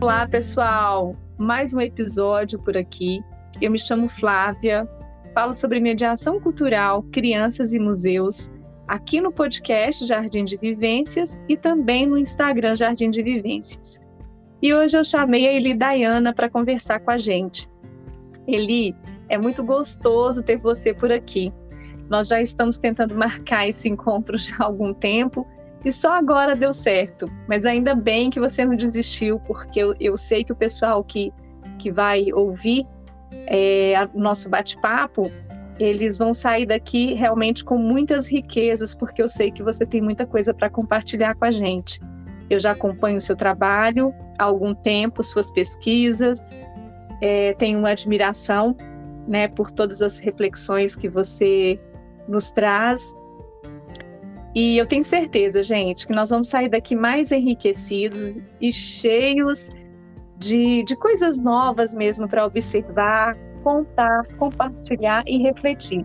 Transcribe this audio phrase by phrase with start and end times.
[0.00, 1.16] Olá, pessoal!
[1.36, 3.20] Mais um episódio por aqui.
[3.60, 4.88] Eu me chamo Flávia,
[5.34, 8.48] falo sobre mediação cultural, crianças e museus,
[8.86, 14.00] aqui no podcast Jardim de Vivências e também no Instagram Jardim de Vivências.
[14.62, 17.68] E hoje eu chamei a Eli Dayana para conversar com a gente.
[18.46, 18.94] Eli,
[19.28, 21.52] é muito gostoso ter você por aqui.
[22.08, 25.44] Nós já estamos tentando marcar esse encontro já há algum tempo
[25.84, 27.30] e só agora deu certo.
[27.48, 31.32] Mas ainda bem que você não desistiu, porque eu, eu sei que o pessoal que,
[31.78, 32.86] que vai ouvir
[33.46, 35.30] é, o nosso bate-papo,
[35.78, 40.26] eles vão sair daqui realmente com muitas riquezas, porque eu sei que você tem muita
[40.26, 42.00] coisa para compartilhar com a gente.
[42.50, 46.40] Eu já acompanho o seu trabalho há algum tempo, suas pesquisas,
[47.20, 48.76] é, tenho uma admiração
[49.28, 51.78] né, por todas as reflexões que você
[52.26, 53.14] nos traz
[54.60, 59.70] e eu tenho certeza, gente, que nós vamos sair daqui mais enriquecidos e cheios
[60.36, 66.04] de, de coisas novas mesmo para observar, contar, compartilhar e refletir.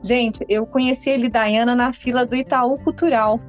[0.00, 3.40] Gente, eu conheci ele, Dayana, na fila do Itaú Cultural,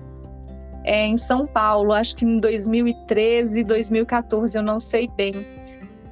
[0.84, 5.46] é, em São Paulo, acho que em 2013, 2014, eu não sei bem.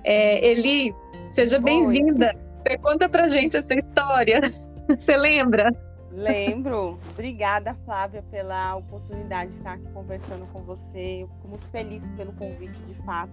[0.04, 0.94] É, Eli,
[1.28, 2.36] seja bem-vinda.
[2.60, 4.54] Você conta pra gente essa história.
[4.88, 5.72] Você lembra?
[6.12, 7.00] Lembro.
[7.12, 11.24] Obrigada, Flávia, pela oportunidade de estar aqui conversando com você.
[11.24, 13.32] Eu fico muito feliz pelo convite, de fato.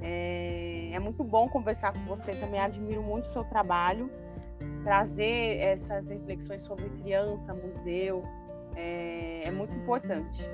[0.00, 2.32] É, é muito bom conversar com você.
[2.32, 4.10] Também admiro muito o seu trabalho.
[4.84, 8.22] Trazer essas reflexões sobre criança, museu,
[8.76, 10.48] é, é muito importante.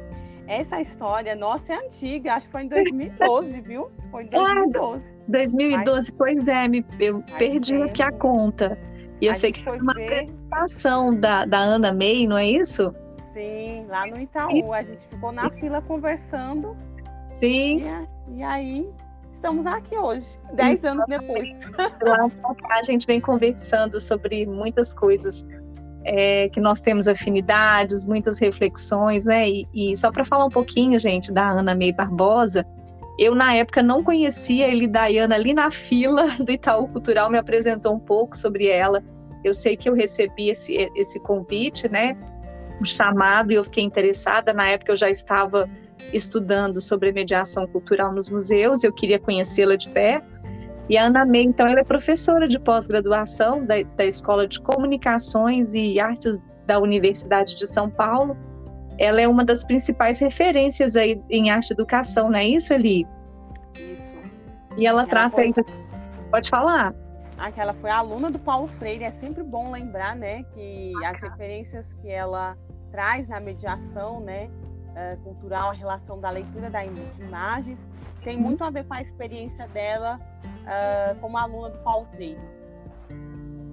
[0.47, 3.91] Essa história nossa é antiga, acho que foi em 2012, viu?
[4.11, 5.05] Foi em 2012.
[5.07, 8.79] Ah, 2012, Mas, pois é, me, eu perdi é, aqui a conta.
[9.21, 10.40] E eu sei que foi uma ver...
[10.51, 12.95] apresentação da, da Ana May, não é isso?
[13.33, 14.73] Sim, lá no Itaú.
[14.73, 16.77] A gente ficou na fila conversando.
[17.35, 17.83] Sim.
[18.29, 18.89] E, e aí
[19.31, 21.49] estamos aqui hoje, dez anos depois.
[22.03, 22.29] Lá
[22.71, 25.47] a gente vem conversando sobre muitas coisas
[26.05, 29.49] é, que nós temos afinidades, muitas reflexões, né?
[29.49, 32.67] E, e só para falar um pouquinho, gente, da Ana May Barbosa,
[33.19, 37.95] eu, na época, não conhecia ele, Dayana, ali na fila do Itaú Cultural, me apresentou
[37.95, 39.05] um pouco sobre ela.
[39.43, 42.17] Eu sei que eu recebi esse, esse convite, né?
[42.81, 44.53] Um chamado, e eu fiquei interessada.
[44.53, 45.69] Na época, eu já estava
[46.13, 50.41] estudando sobre mediação cultural nos museus, eu queria conhecê-la de perto.
[50.89, 55.75] E a Ana May, então, ela é professora de pós-graduação da, da Escola de Comunicações
[55.75, 58.37] e Artes da Universidade de São Paulo
[59.01, 63.07] ela é uma das principais referências aí em arte e educação, não é isso, Eli?
[63.75, 64.13] Isso.
[64.77, 65.51] E ela, ela trata foi...
[65.51, 65.65] de...
[66.31, 66.95] Pode falar.
[67.43, 71.23] Ah, que ela foi aluna do Paulo Freire, é sempre bom lembrar, né, que as
[71.23, 72.55] referências que ela
[72.91, 74.51] traz na mediação, né,
[74.91, 77.89] uh, cultural, a relação da leitura da de imagens,
[78.23, 78.43] tem uhum.
[78.43, 82.39] muito a ver com a experiência dela uh, como aluna do Paulo Freire.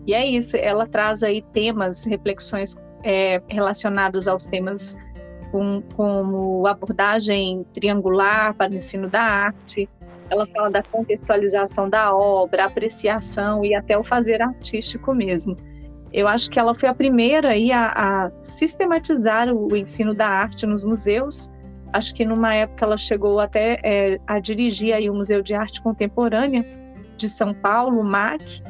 [0.05, 4.95] E é isso, ela traz aí temas, reflexões é, relacionados aos temas
[5.51, 9.89] com, como abordagem triangular para o ensino da arte.
[10.29, 15.55] Ela fala da contextualização da obra, apreciação e até o fazer artístico mesmo.
[16.11, 20.27] Eu acho que ela foi a primeira aí a, a sistematizar o, o, ensino da
[20.27, 21.49] arte nos museus.
[21.93, 25.81] Acho que numa época ela chegou até é, a dirigir aí o Museu de Arte
[25.81, 26.65] Contemporânea
[27.15, 28.61] de São Paulo, o MAC.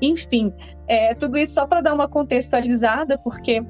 [0.00, 0.52] Enfim,
[0.86, 3.62] é, tudo isso só para dar uma contextualizada, porque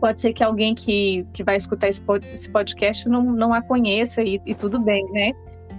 [0.00, 2.02] pode ser que alguém que, que vai escutar esse,
[2.50, 5.32] podcast não, não a conheça e, e tudo bem, né?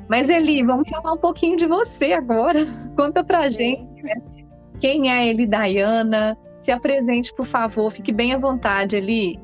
[0.09, 2.65] Mas Eli, vamos falar um pouquinho de você agora.
[2.97, 4.15] Conta pra gente né?
[4.79, 6.35] quem é Eli Dayana.
[6.59, 9.39] Se apresente, por favor, fique bem à vontade, Eli.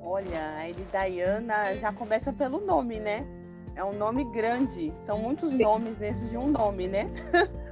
[0.00, 3.26] Olha, a Eli Dayana já começa pelo nome, né?
[3.74, 4.92] É um nome grande.
[5.04, 7.10] São muitos nomes dentro de um nome, né?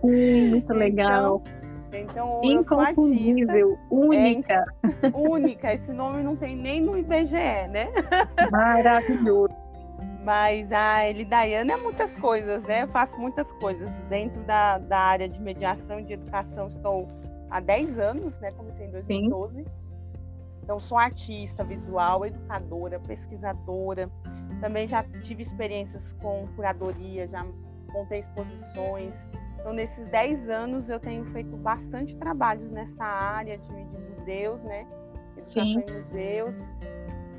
[0.01, 1.43] Sim, muito legal.
[1.47, 1.61] Então,
[1.93, 4.65] então, Inconfundível, única.
[4.85, 7.89] É, única, esse nome não tem nem no IBGE, né?
[8.51, 9.70] Maravilhoso.
[10.25, 12.83] Mas a Elidaiana é muitas coisas, né?
[12.83, 13.91] Eu faço muitas coisas.
[14.09, 17.09] Dentro da, da área de mediação e de educação, estou
[17.51, 18.53] há 10 anos, né?
[18.53, 19.55] Comecei em 2012.
[19.55, 19.65] Sim.
[20.63, 24.11] Então, sou artista visual, educadora, pesquisadora.
[24.61, 27.45] Também já tive experiências com curadoria, já
[27.93, 29.15] montei exposições,
[29.61, 34.87] então, nesses 10 anos, eu tenho feito bastante trabalhos nessa área de, de museus, né?
[35.37, 35.85] Educação Sim.
[35.87, 36.57] em museus.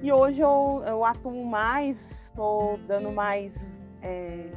[0.04, 3.56] E hoje eu, eu atuo mais, estou dando mais
[4.02, 4.50] é,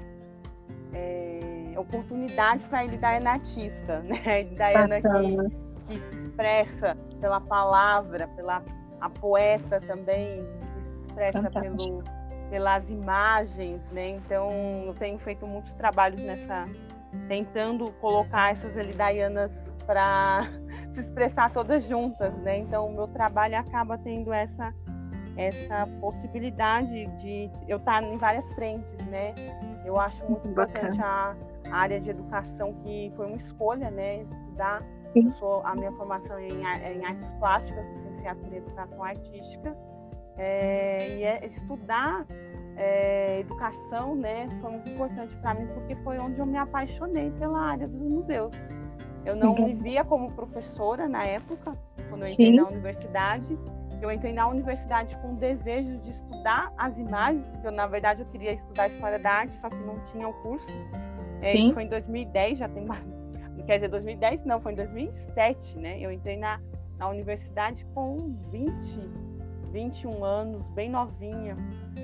[0.95, 4.21] é, oportunidade para a Daiana artista, né?
[4.25, 8.63] A Daiana que, que se expressa pela palavra, pela
[9.01, 12.03] a poeta também, que se expressa pelo,
[12.49, 14.11] pelas imagens, né?
[14.11, 14.51] Então,
[14.87, 16.67] eu tenho feito muitos trabalhos nessa
[17.29, 20.49] tentando colocar essas elidaianas para
[20.91, 22.59] se expressar todas juntas, né?
[22.59, 24.75] Então, o meu trabalho acaba tendo essa
[25.37, 29.35] essa possibilidade de, eu estar em várias frentes, né?
[29.85, 31.37] Eu acho muito importante a,
[31.71, 34.19] a, área de educação que foi uma escolha, né?
[34.19, 34.83] Estudar.
[35.15, 39.77] Eu sou a minha formação em, em artes plásticas, licenciatura em educação artística,
[40.37, 42.27] é, e é estudar
[42.77, 44.49] é, educação, né?
[44.61, 48.53] Foi muito importante para mim porque foi onde eu me apaixonei pela área dos museus.
[49.25, 51.73] Eu não me via como professora na época,
[52.11, 52.57] quando eu entrei Sim.
[52.57, 53.59] na universidade.
[54.01, 58.23] Eu entrei na universidade com o desejo de estudar as imagens, porque eu, na verdade,
[58.23, 60.67] eu queria estudar História da Arte, só que não tinha o curso.
[61.43, 62.87] É, isso foi em 2010, já tem
[63.67, 65.99] Quer dizer, 2010 não, foi em 2007, né?
[65.99, 66.61] Eu entrei na,
[66.99, 68.73] na universidade com 20,
[69.73, 71.57] 21 anos, bem novinha.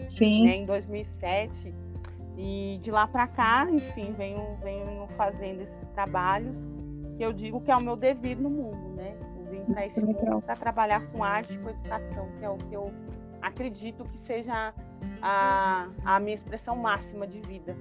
[0.09, 0.45] Sim.
[0.45, 1.75] Né, em 2007.
[2.39, 6.67] E de lá para cá, enfim, venho, venho fazendo esses trabalhos
[7.19, 9.15] que eu digo que é o meu dever no mundo, né?
[9.97, 12.93] Eu vim para para trabalhar com arte, com educação, que é o que eu
[13.41, 14.75] acredito que seja
[15.23, 17.77] a, a minha expressão máxima de vida.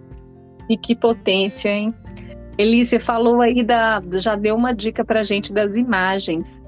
[0.69, 1.94] E que potência, hein?
[2.57, 6.62] Elícia falou aí da, já deu uma dica para gente das imagens.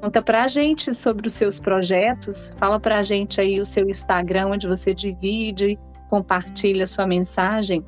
[0.00, 2.52] Conta para a gente sobre os seus projetos.
[2.58, 5.78] Fala para a gente aí o seu Instagram, onde você divide,
[6.08, 7.84] compartilha sua mensagem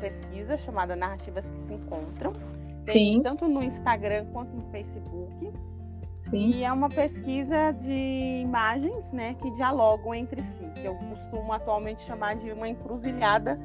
[0.00, 2.32] pesquisa chamada Narrativas que se Encontram.
[2.84, 3.22] Tem Sim.
[3.22, 5.52] tanto no Instagram quanto no Facebook.
[6.30, 6.50] Sim.
[6.50, 12.02] E é uma pesquisa de imagens né, que dialogam entre si, que eu costumo atualmente
[12.02, 13.58] chamar de uma encruzilhada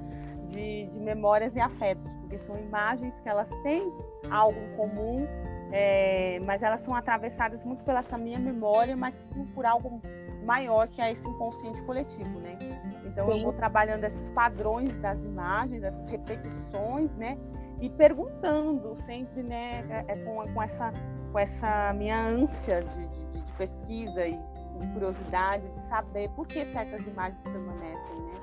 [0.47, 3.91] de, de memórias e afetos, porque são imagens que elas têm
[4.29, 5.27] algo em comum,
[5.71, 10.01] é, mas elas são atravessadas muito pela essa minha memória, mas por, por algo
[10.44, 12.57] maior que é esse inconsciente coletivo, né?
[13.06, 13.38] Então Sim.
[13.38, 17.38] eu vou trabalhando esses padrões das imagens, essas repetições, né?
[17.80, 19.86] E perguntando sempre, né?
[19.89, 20.94] É, é com, com, essa,
[21.31, 24.38] com essa minha ânsia de, de, de, pesquisa e
[24.80, 28.36] de curiosidade de saber por que certas imagens permanecem, né?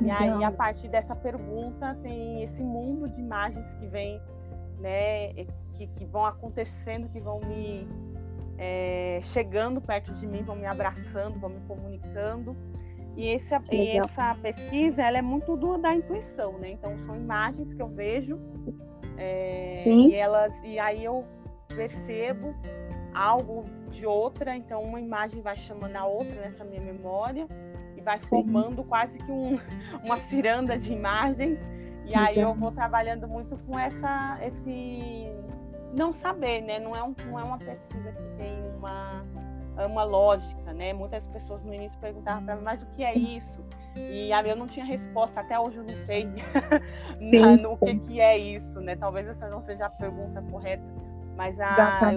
[0.00, 4.20] E aí a partir dessa pergunta tem esse mundo de imagens que vem,
[4.78, 5.32] né?
[5.72, 7.88] Que, que vão acontecendo, que vão me
[8.58, 12.56] é, chegando perto de mim, vão me abraçando, vão me comunicando.
[13.16, 16.70] E, esse, e essa pesquisa ela é muito do, da intuição, né?
[16.70, 18.38] Então são imagens que eu vejo
[19.16, 21.24] é, e elas e aí eu
[21.74, 22.54] percebo
[23.14, 27.48] algo de outra, então uma imagem vai chamando a outra nessa minha memória
[27.96, 28.28] e vai Sim.
[28.28, 29.58] formando quase que um,
[30.04, 31.66] uma ciranda de imagens.
[32.04, 35.32] E aí eu vou trabalhando muito com essa esse
[35.96, 36.78] não saber, né?
[36.78, 39.24] Não é, um, não é uma pesquisa que tem uma,
[39.84, 40.92] uma lógica, né?
[40.92, 43.62] Muitas pessoas no início perguntavam para mim, mas o que é isso?
[43.96, 46.24] E eu não tinha resposta, até hoje eu não sei
[47.40, 48.94] na, no que, que é isso, né?
[48.96, 50.84] Talvez essa não seja a pergunta correta,
[51.36, 52.12] mas a,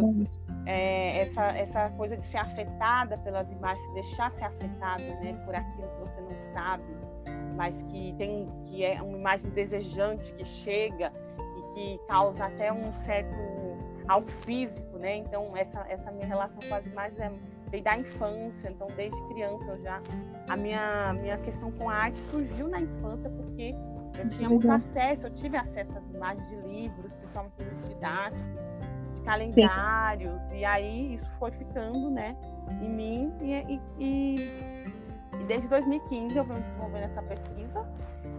[0.66, 5.56] é, essa, essa coisa de ser afetada pelas imagens, se deixar ser afetada né, por
[5.56, 6.84] aquilo que você não sabe,
[7.56, 11.12] mas que tem que é uma imagem desejante que chega
[11.58, 13.59] e que causa até um certo
[14.10, 15.18] algo físico, né?
[15.18, 17.32] Então essa essa minha relação quase mais é
[17.84, 20.02] da infância, então desde criança eu já
[20.50, 23.76] a minha minha questão com a arte surgiu na infância porque
[24.18, 28.44] eu tinha muito acesso, eu tive acesso às imagens de livros, principalmente livros didáticos,
[29.16, 30.56] de calendários, Sim.
[30.56, 32.36] e aí isso foi ficando, né,
[32.82, 34.36] em mim e, e,
[35.40, 37.88] e desde 2015 eu venho desenvolvendo essa pesquisa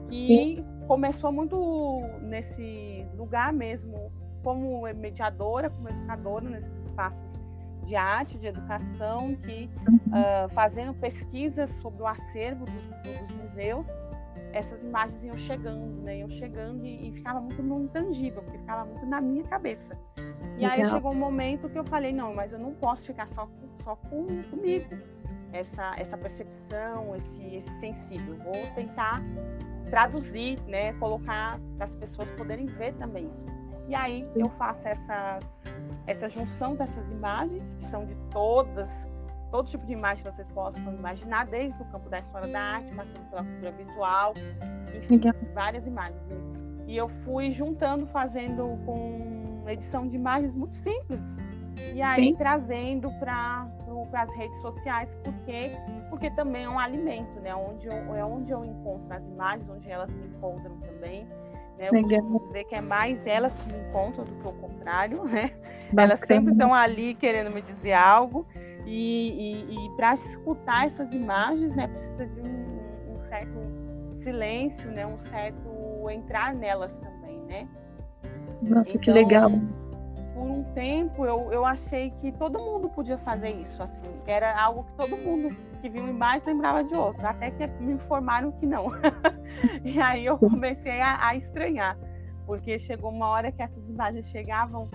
[0.08, 0.86] que Sim.
[0.88, 4.10] começou muito nesse lugar mesmo
[4.42, 7.30] como mediadora, como educadora nesses espaços
[7.84, 9.68] de arte, de educação, que
[10.08, 13.86] uh, fazendo pesquisas sobre o acervo dos, dos, museus,
[14.52, 16.18] essas imagens iam chegando, né?
[16.18, 19.96] Iam chegando e, e, ficava muito no intangível, porque ficava muito na minha cabeça.
[20.56, 20.70] E Legal.
[20.70, 23.82] aí chegou um momento que eu falei, não, mas eu não posso ficar só, com,
[23.82, 24.88] só com, comigo.
[25.52, 28.36] Essa, essa percepção, esse, esse sensível.
[28.36, 29.20] Vou tentar
[29.90, 30.92] traduzir, né?
[30.94, 33.42] Colocar para as pessoas poderem ver também isso.
[33.90, 35.44] E aí eu faço essas,
[36.06, 38.88] essa junção dessas imagens, que são de todas,
[39.50, 42.94] todo tipo de imagem que vocês possam imaginar, desde o campo da história da arte,
[42.94, 44.34] passando pela cultura visual,
[44.96, 45.20] enfim,
[45.52, 46.22] várias imagens.
[46.86, 51.20] E eu fui juntando, fazendo com edição de imagens muito simples.
[51.92, 52.36] E aí Sim.
[52.36, 53.66] trazendo para
[54.12, 55.72] as redes sociais, porque,
[56.08, 57.52] porque também é um alimento, né?
[57.56, 61.26] Onde eu, é onde eu encontro as imagens, onde elas me encontram também.
[61.80, 61.88] Né?
[61.88, 62.20] Eu Legal.
[62.20, 65.50] costumo dizer que é mais elas que me encontram do que o contrário, né?
[65.90, 66.02] Bacana.
[66.02, 68.46] Elas sempre estão ali querendo me dizer algo.
[68.86, 73.58] E, e, e para escutar essas imagens, né, precisa de um, um, certo
[74.14, 77.68] silêncio, né, um certo entrar nelas também, né?
[78.62, 79.50] Nossa, então, que legal!
[80.34, 84.84] Por um tempo eu, eu achei que todo mundo podia fazer isso, assim, era algo
[84.84, 88.66] que todo mundo que viu uma imagem lembrava de outra, até que me informaram que
[88.66, 88.92] não.
[89.84, 91.98] e aí eu comecei a, a estranhar,
[92.46, 94.86] porque chegou uma hora que essas imagens chegavam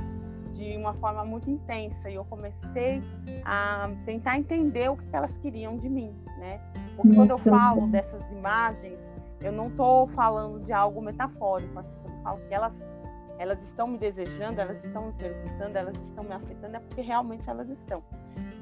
[0.54, 3.04] de uma forma muito intensa e eu comecei
[3.44, 6.62] a tentar entender o que elas queriam de mim, né?
[6.96, 12.16] Porque quando eu falo dessas imagens, eu não estou falando de algo metafórico, assim, quando
[12.16, 12.96] eu falo que elas
[13.38, 17.50] elas estão me desejando, elas estão me perguntando, elas estão me afetando, é porque realmente
[17.50, 18.02] elas estão.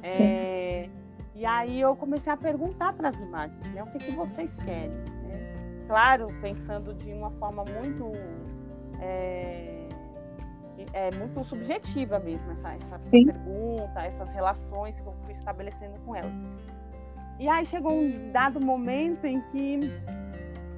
[0.01, 0.89] É,
[1.35, 3.83] e aí eu comecei a perguntar para as imagens, né?
[3.83, 4.97] O que, que vocês querem?
[5.23, 5.85] Né?
[5.87, 8.11] Claro, pensando de uma forma muito
[8.99, 9.87] é,
[10.93, 16.37] é muito subjetiva mesmo essa, essa pergunta, essas relações que eu fui estabelecendo com elas.
[17.39, 19.79] E aí chegou um dado momento em que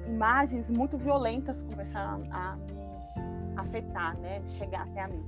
[0.06, 5.24] imagens muito violentas começaram a me afetar, né, chegar até a mim.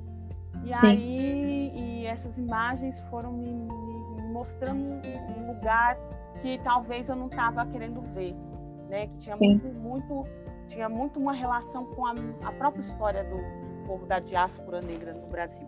[0.65, 0.87] E Sim.
[0.87, 3.98] aí e essas imagens foram me, me
[4.39, 5.01] mostrando
[5.37, 5.99] um lugar
[6.41, 8.35] que talvez eu não estava querendo ver,
[8.89, 9.49] né, que tinha Sim.
[9.49, 10.27] muito, muito
[10.69, 12.15] tinha muito uma relação com a,
[12.45, 13.37] a própria história do,
[13.89, 15.67] povo da diáspora negra no Brasil.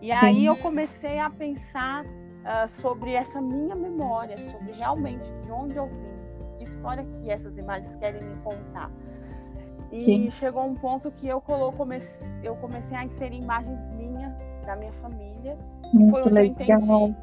[0.00, 5.76] E aí eu comecei a pensar uh, sobre essa minha memória, sobre realmente de onde
[5.76, 8.90] eu vim, que história que essas imagens querem me contar.
[9.90, 10.30] E Sim.
[10.30, 14.32] chegou um ponto que eu, comecei, eu comecei a inserir imagens minhas,
[14.66, 15.56] da minha família.
[15.92, 17.14] Muito foi legal.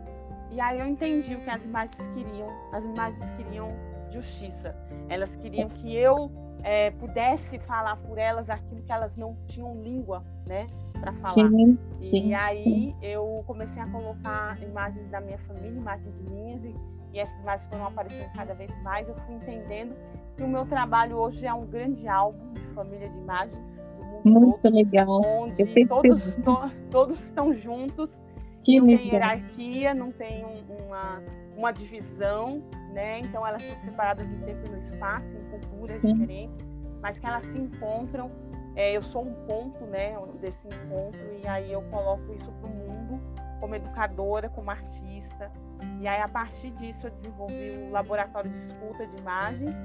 [0.51, 2.49] E aí eu entendi o que as imagens queriam.
[2.71, 3.71] As imagens queriam
[4.11, 4.75] justiça.
[5.07, 6.31] Elas queriam que eu
[6.63, 10.67] é, pudesse falar por elas aquilo que elas não tinham língua, né,
[10.99, 11.27] para falar.
[11.27, 12.95] Sim, e sim, aí sim.
[13.01, 16.75] eu comecei a colocar imagens da minha família, imagens minhas e,
[17.13, 19.07] e essas imagens foram aparecendo cada vez mais.
[19.07, 19.95] Eu fui entendendo
[20.35, 24.47] que o meu trabalho hoje é um grande álbum de família de imagens do mundo
[24.47, 25.21] Muito todo, legal.
[25.25, 28.19] onde todos, to, todos estão juntos.
[28.63, 31.23] Que não tem hierarquia, não tem um, uma,
[31.55, 32.61] uma divisão,
[32.93, 33.19] né?
[33.19, 36.13] Então elas estão separadas no tempo e no espaço, em culturas Sim.
[36.13, 36.65] diferentes,
[37.01, 38.31] mas que elas se encontram.
[38.75, 42.73] É, eu sou um ponto, né, desse encontro e aí eu coloco isso para o
[42.73, 43.19] mundo
[43.59, 45.51] como educadora, como artista.
[45.99, 49.75] E aí a partir disso eu desenvolvi o laboratório de escuta de imagens,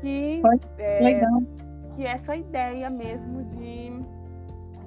[0.00, 0.42] que
[0.78, 1.42] é, Legal.
[1.96, 3.92] que essa ideia mesmo de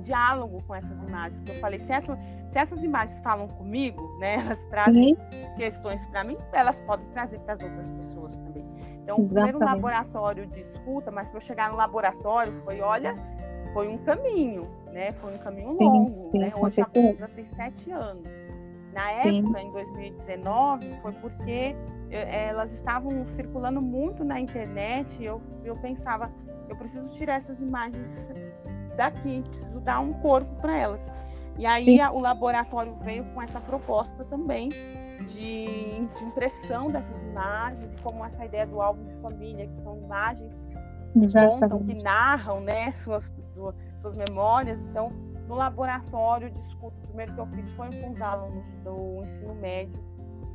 [0.01, 1.37] diálogo com essas imagens.
[1.37, 2.17] Porque eu falei, se, essa,
[2.53, 5.17] se essas imagens falam comigo, né, elas trazem
[5.57, 8.63] questões para mim, elas podem trazer para as outras pessoas também.
[9.03, 13.15] Então, o primeiro laboratório de escuta, mas para eu chegar no laboratório foi, olha,
[13.73, 15.11] foi um caminho, né?
[15.13, 16.53] Foi um caminho sim, longo, sim, né?
[16.55, 18.23] Hoje a pesquisa tem sete anos.
[18.93, 19.67] Na época, sim.
[19.67, 21.75] em 2019, foi porque
[22.11, 26.31] eh, elas estavam circulando muito na internet e eu, eu pensava,
[26.69, 28.27] eu preciso tirar essas imagens
[28.95, 31.01] daqui, preciso dar um corpo para elas.
[31.57, 34.69] E aí o laboratório veio com essa proposta também
[35.27, 35.65] de,
[36.15, 40.53] de, impressão dessas imagens e como essa ideia do álbum de família, que são imagens
[41.13, 44.83] que contam, que narram né, suas, suas, suas memórias.
[44.85, 45.11] Então,
[45.47, 49.53] no laboratório de escuta, o primeiro que eu fiz foi com os alunos do ensino
[49.55, 49.99] médio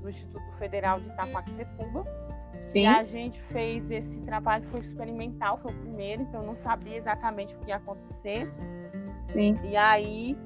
[0.03, 2.05] do Instituto Federal de Itaquaquecetuba.
[2.59, 2.81] Sim.
[2.81, 6.97] E a gente fez esse trabalho, foi experimental, foi o primeiro, então eu não sabia
[6.97, 8.51] exatamente o que ia acontecer.
[9.25, 9.55] Sim.
[9.63, 10.37] E aí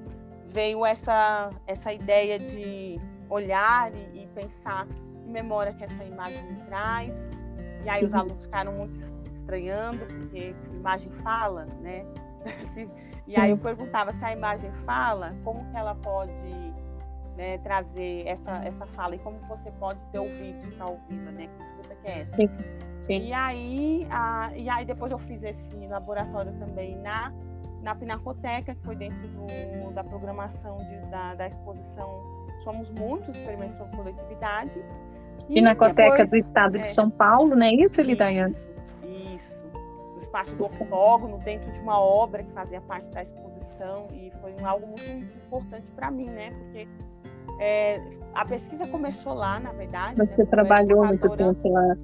[0.52, 6.62] veio essa, essa ideia de olhar e, e pensar que memória que essa imagem me
[6.62, 7.16] traz.
[7.84, 8.96] E aí os alunos ficaram muito
[9.32, 12.04] estranhando, porque a imagem fala, né?
[13.26, 16.32] e aí eu perguntava se a imagem fala, como que ela pode
[17.36, 21.48] né, trazer essa, essa fala e como você pode ter ouvido, estar ouvindo, né?
[21.48, 22.36] Que escuta que é essa.
[22.36, 22.48] Sim.
[23.00, 23.24] Sim.
[23.24, 27.32] E aí, a, e aí depois eu fiz esse laboratório também na,
[27.82, 32.08] na Pinacoteca, que foi dentro do, da programação de, da, da exposição
[32.62, 34.82] Somos Muitos, Experimentos sobre Coletividade.
[35.48, 38.52] E Pinacoteca depois, do Estado é, de São Paulo, não é isso, Lidaiane?
[38.52, 39.62] Isso, isso.
[40.14, 44.54] O espaço do octógono, dentro de uma obra que fazia parte da exposição, e foi
[44.60, 46.52] um, algo muito importante para mim, né?
[46.52, 46.88] Porque
[47.58, 48.00] é,
[48.32, 50.16] a pesquisa começou lá, na verdade.
[50.16, 51.96] Você né, trabalhou muito tempo lá.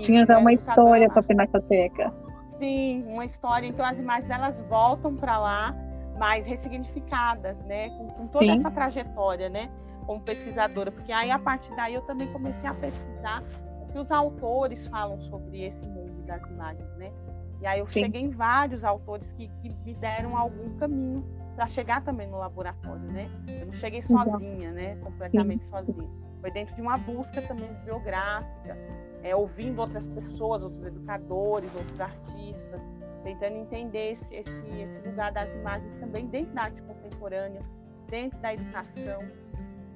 [0.00, 2.12] Tinha já uma história para a Pinacoteca.
[2.58, 3.66] Sim, uma história.
[3.66, 5.74] Então as imagens elas voltam para lá,
[6.18, 7.90] mais ressignificadas, né?
[7.90, 8.50] Com, com toda Sim.
[8.50, 9.70] essa trajetória, né?
[10.06, 13.42] Como pesquisadora, porque aí a partir daí eu também comecei a pesquisar
[13.82, 17.12] o que os autores falam sobre esse mundo das imagens, né?
[17.60, 18.00] E aí eu Sim.
[18.00, 23.10] cheguei em vários autores que, que me deram algum caminho para chegar também no laboratório,
[23.10, 23.30] né?
[23.48, 24.96] Eu não cheguei sozinha, né?
[24.96, 25.70] Completamente Sim.
[25.70, 26.10] sozinha.
[26.40, 28.76] Foi dentro de uma busca também bibliográfica,
[29.22, 32.80] é, ouvindo outras pessoas, outros educadores, outros artistas,
[33.24, 37.62] tentando entender esse, esse, esse lugar das imagens também dentro da arte contemporânea,
[38.08, 39.24] dentro da educação.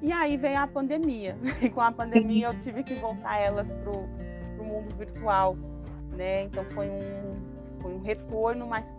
[0.02, 1.36] E aí veio a pandemia.
[1.62, 5.56] E com a pandemia eu tive que voltar elas para o mundo virtual.
[6.20, 6.42] Né?
[6.42, 8.94] Então foi um, foi um retorno, mas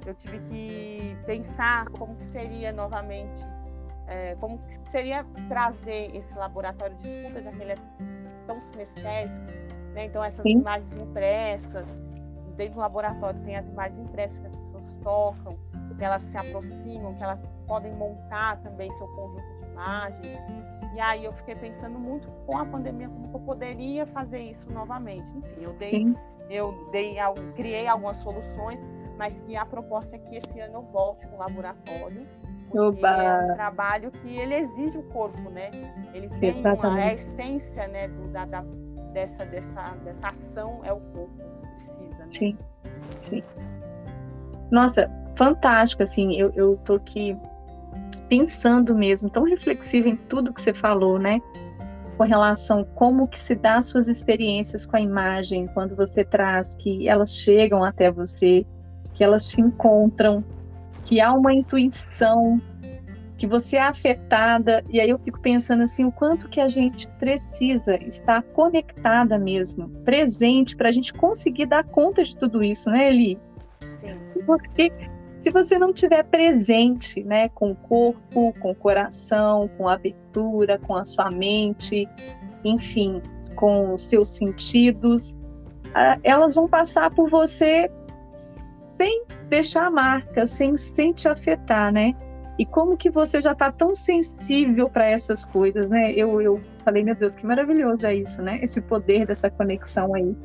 [0.00, 3.44] que eu tive que pensar como que seria novamente,
[4.06, 7.78] é, como que seria trazer esse laboratório de escuta, já que ele é
[8.46, 9.38] tão sinestésico.
[9.92, 10.06] Né?
[10.06, 10.60] Então essas Sim.
[10.60, 11.86] imagens impressas,
[12.56, 15.58] dentro do laboratório tem as imagens impressas que as pessoas tocam,
[15.98, 20.78] que elas se aproximam, que elas podem montar também seu conjunto de imagens.
[20.94, 25.28] E aí eu fiquei pensando muito com a pandemia como eu poderia fazer isso novamente.
[25.36, 26.16] Enfim, eu dei, Sim.
[26.50, 27.16] eu dei,
[27.54, 28.80] criei algumas soluções,
[29.16, 32.26] mas que a proposta é que esse ano eu volte com o laboratório.
[32.70, 33.08] Porque Oba.
[33.08, 35.70] é um trabalho que ele exige o corpo, né?
[36.12, 38.62] Ele Sim, tem uma, é a essência, né, do, da, da,
[39.12, 41.32] dessa, dessa, dessa ação é o corpo
[41.74, 42.30] precisa, né?
[42.30, 42.58] Sim,
[43.20, 43.42] sim.
[44.70, 47.34] Nossa, fantástico, assim, eu, eu tô aqui
[48.28, 51.40] pensando mesmo, tão reflexiva em tudo que você falou, né?
[52.16, 56.24] Com relação a como que se dá as suas experiências com a imagem, quando você
[56.24, 58.66] traz que elas chegam até você,
[59.14, 60.44] que elas te encontram,
[61.04, 62.60] que há uma intuição,
[63.38, 67.06] que você é afetada, e aí eu fico pensando assim, o quanto que a gente
[67.20, 73.08] precisa estar conectada mesmo, presente, para a gente conseguir dar conta de tudo isso, né,
[73.08, 73.38] Eli?
[74.00, 74.42] Sim.
[74.44, 74.92] Porque
[75.38, 80.78] se você não tiver presente, né, com o corpo, com o coração, com a abertura,
[80.78, 82.08] com a sua mente,
[82.64, 83.22] enfim,
[83.54, 85.36] com os seus sentidos,
[86.22, 87.90] elas vão passar por você
[88.96, 92.14] sem deixar marca, sem, sem te afetar, né?
[92.58, 96.12] E como que você já está tão sensível para essas coisas, né?
[96.12, 98.58] Eu, eu falei, meu Deus, que maravilhoso é isso, né?
[98.60, 100.36] Esse poder dessa conexão aí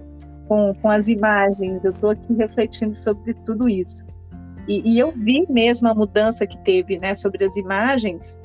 [0.47, 1.83] com, com as imagens.
[1.83, 4.05] Eu estou aqui refletindo sobre tudo isso.
[4.67, 8.39] E, e, eu vi mesmo a mudança que teve, né, sobre as imagens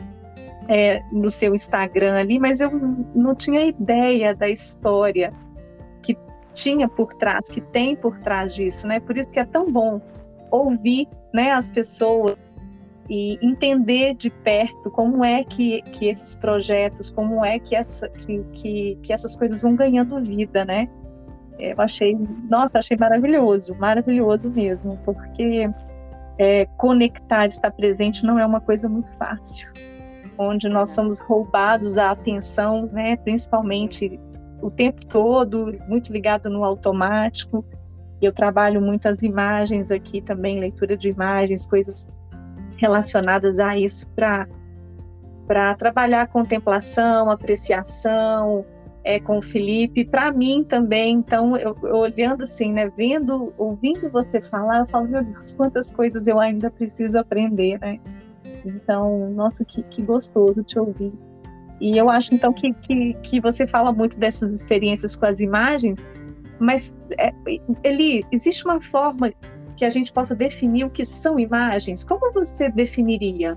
[0.68, 2.70] é, no seu Instagram ali, mas eu
[3.14, 5.32] não tinha ideia da história
[6.02, 6.16] que
[6.52, 9.00] tinha por trás, que tem por trás disso, né?
[9.00, 10.00] Por isso que é tão bom
[10.50, 12.36] ouvir, né, as pessoas
[13.08, 18.44] e entender de perto como é que, que esses projetos, como é que, essa, que,
[18.52, 20.88] que, que essas coisas vão ganhando vida, né?
[21.58, 22.16] Eu achei,
[22.48, 25.68] nossa, achei maravilhoso, maravilhoso mesmo, porque
[26.38, 29.68] é, conectar, estar presente não é uma coisa muito fácil,
[30.38, 34.18] onde nós somos roubados a atenção, né, principalmente
[34.62, 37.64] o tempo todo, muito ligado no automático.
[38.22, 42.10] Eu trabalho muitas imagens aqui também, leitura de imagens, coisas
[42.78, 44.46] relacionadas a isso para
[45.46, 48.66] para trabalhar a contemplação, apreciação,
[49.08, 51.14] é, com o Felipe, para mim também.
[51.14, 55.90] Então, eu, eu, olhando assim, né, vendo, ouvindo você falar, eu falo, meu Deus, quantas
[55.90, 57.98] coisas eu ainda preciso aprender, né?
[58.66, 61.10] Então, nossa, que, que gostoso te ouvir.
[61.80, 66.06] E eu acho, então, que, que, que você fala muito dessas experiências com as imagens,
[66.58, 67.32] mas é,
[67.82, 69.32] ele existe uma forma
[69.74, 72.04] que a gente possa definir o que são imagens.
[72.04, 73.56] Como você definiria?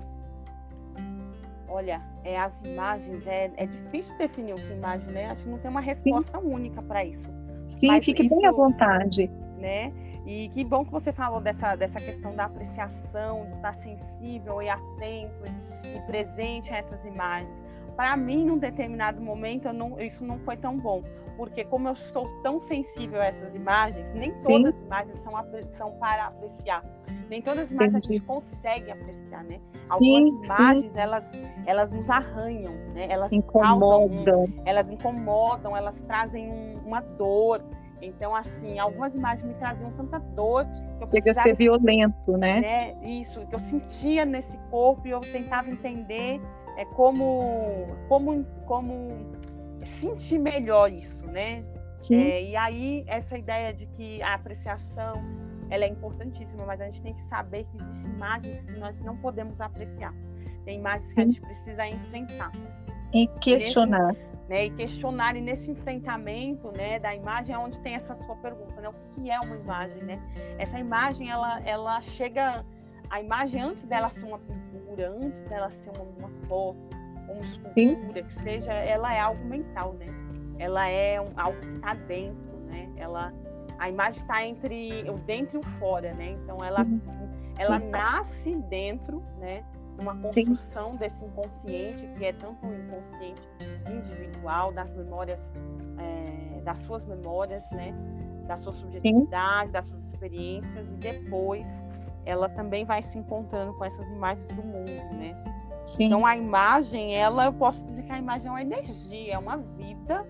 [1.68, 5.30] Olha, é, as imagens, é, é difícil definir o que imagem, né?
[5.30, 6.46] Acho que não tem uma resposta Sim.
[6.46, 7.28] única para isso.
[7.66, 9.30] Sim, Mas fique isso, bem à vontade.
[9.58, 9.92] Né?
[10.24, 14.68] E que bom que você falou dessa, dessa questão da apreciação, de estar sensível e
[14.68, 15.42] atento
[15.84, 17.50] e, e presente a essas imagens.
[17.96, 21.02] Para mim, num determinado momento, não, isso não foi tão bom,
[21.42, 24.62] porque como eu sou tão sensível a essas imagens, nem Sim.
[24.62, 25.32] todas as imagens são,
[25.72, 26.84] são para apreciar.
[27.28, 28.12] Nem todas as imagens Entendi.
[28.12, 29.58] a gente consegue apreciar, né?
[29.90, 31.00] Algumas sim, imagens, sim.
[31.00, 31.32] Elas,
[31.66, 33.08] elas nos arranham, né?
[33.10, 34.44] Elas incomodam.
[34.44, 37.60] Um, elas incomodam, elas trazem um, uma dor.
[38.00, 42.60] Então, assim, algumas imagens me traziam tanta dor que eu Chega a ser violento, né?
[42.60, 42.96] né?
[43.02, 46.40] Isso, que eu sentia nesse corpo e eu tentava entender
[46.76, 49.31] é, como, como, como
[49.86, 51.64] sentir melhor isso, né?
[51.96, 52.20] Sim.
[52.20, 55.22] É, e aí, essa ideia de que a apreciação
[55.72, 59.16] ela é importantíssima, mas a gente tem que saber que existem imagens que nós não
[59.16, 60.14] podemos apreciar.
[60.64, 61.14] Tem imagens Sim.
[61.14, 62.52] que a gente precisa enfrentar.
[63.14, 64.08] E questionar.
[64.08, 68.36] Nesse, né, e questionar, e nesse enfrentamento né, da imagem é onde tem essa sua
[68.36, 68.88] pergunta, né?
[68.90, 70.20] O que é uma imagem, né?
[70.58, 72.64] Essa imagem, ela, ela chega...
[73.08, 76.91] A imagem, antes dela ser uma pintura, antes dela ser uma, uma foto,
[77.40, 78.24] escultura, Sim.
[78.24, 80.06] que seja, ela é algo mental, né?
[80.62, 82.88] ela é um, algo que está dentro, né?
[82.96, 83.32] Ela,
[83.78, 86.30] a imagem está entre o dentro e o fora, né?
[86.30, 87.00] Então ela, Sim.
[87.58, 87.90] ela Sim.
[87.90, 89.64] nasce dentro, né?
[90.00, 93.42] Uma construção desse inconsciente que é tanto um inconsciente
[93.90, 95.40] individual das memórias,
[95.98, 97.92] é, das suas memórias, né?
[98.46, 101.66] Da sua subjetividade, das suas experiências e depois
[102.24, 105.34] ela também vai se encontrando com essas imagens do mundo, né?
[105.84, 106.06] Sim.
[106.06, 109.56] Então a imagem, ela, eu posso dizer que a imagem é uma energia, é uma
[109.56, 110.26] vida,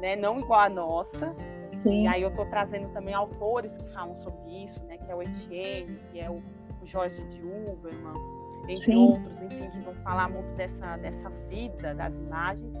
[0.00, 0.16] né?
[0.16, 1.34] Não igual a nossa.
[1.72, 2.04] Sim.
[2.04, 4.98] E aí eu estou trazendo também autores que falam sobre isso, né?
[4.98, 6.42] Que é o Etienne, que é o,
[6.82, 8.14] o Jorge de Uberman,
[8.62, 8.96] entre Sim.
[8.96, 12.74] outros, enfim, que vão falar muito dessa, dessa vida das imagens.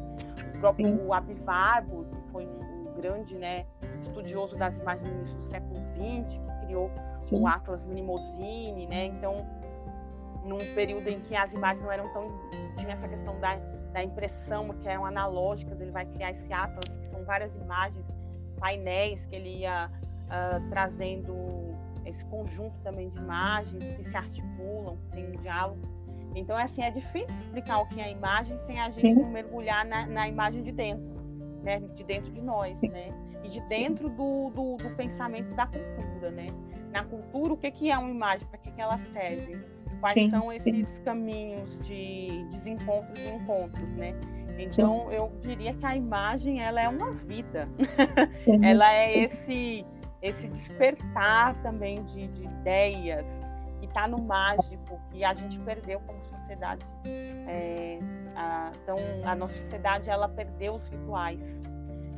[0.54, 1.12] O próprio Sim.
[1.12, 3.66] Abivarbo, que foi um, um, grande né,
[4.00, 7.42] estudioso das imagens no início do século XX, que criou Sim.
[7.42, 9.06] o Atlas Minimozine, né?
[9.06, 9.46] Então,
[10.46, 12.30] num período em que as imagens não eram tão
[12.78, 13.56] tinha essa questão da,
[13.92, 18.04] da impressão que eram analógicas ele vai criar esse atlas que são várias imagens
[18.58, 21.34] painéis que ele ia uh, trazendo
[22.04, 25.80] esse conjunto também de imagens que se articulam que tem um diálogo.
[26.34, 29.84] Então assim é difícil explicar o que é a imagem sem a gente não mergulhar
[29.84, 31.16] na, na, imagem de dentro
[31.62, 32.88] né de dentro de nós Sim.
[32.88, 33.08] né
[33.42, 36.48] e de dentro do, do, do, pensamento da cultura né.
[36.92, 38.46] Na cultura o que que é uma imagem?
[38.48, 39.58] Para que que ela serve
[40.06, 41.02] quais sim, são esses sim.
[41.02, 44.14] caminhos de desencontros e encontros, né?
[44.58, 45.14] Então, sim.
[45.14, 47.68] eu diria que a imagem ela é uma vida.
[48.62, 49.84] ela é esse
[50.22, 53.26] esse despertar também de, de ideias
[53.78, 56.84] que está no mágico que a gente perdeu como sociedade.
[57.46, 57.98] É,
[58.34, 61.40] a, então, a nossa sociedade ela perdeu os rituais.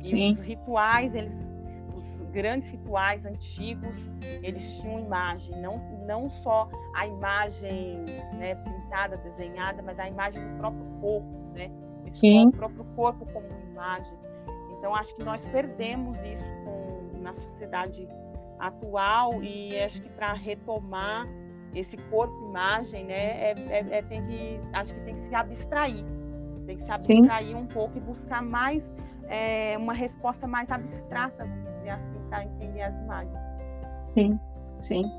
[0.01, 1.48] E os rituais eles
[2.29, 3.95] grandes rituais antigos,
[4.41, 10.57] eles tinham imagem, não, não só a imagem né, pintada, desenhada, mas a imagem do
[10.57, 11.69] próprio corpo, né?
[12.11, 12.47] Sim.
[12.47, 14.17] O próprio corpo como imagem.
[14.77, 18.07] Então, acho que nós perdemos isso com, na sociedade
[18.59, 21.27] atual e acho que para retomar
[21.73, 26.03] esse corpo-imagem, né, é, é, é, tem que, acho que tem que se abstrair,
[26.65, 27.55] tem que se abstrair Sim.
[27.55, 28.91] um pouco e buscar mais
[29.27, 31.45] é, uma resposta mais abstrata,
[31.89, 33.39] dizer assim, para entender as imagens.
[34.09, 34.39] Sim,
[34.79, 35.11] sim.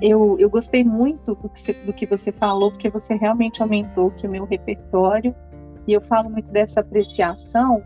[0.00, 4.08] Eu, eu gostei muito do que, você, do que você falou, porque você realmente aumentou
[4.08, 5.34] aqui o meu repertório.
[5.86, 7.82] E eu falo muito dessa apreciação,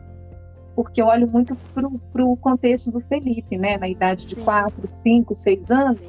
[0.74, 3.78] porque eu olho muito para o contexto do Felipe, né?
[3.78, 6.06] Na idade de 4, 5, 6 anos, sim.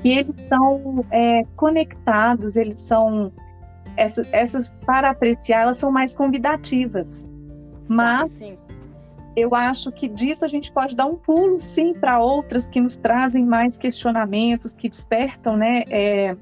[0.00, 3.32] que eles são é, conectados, eles são.
[3.96, 7.28] Essas, essas, para apreciar, elas são mais convidativas.
[7.88, 8.54] Mas sim
[9.36, 12.96] eu acho que disso a gente pode dar um pulo, sim, para outras que nos
[12.96, 16.36] trazem mais questionamentos, que despertam, né, é,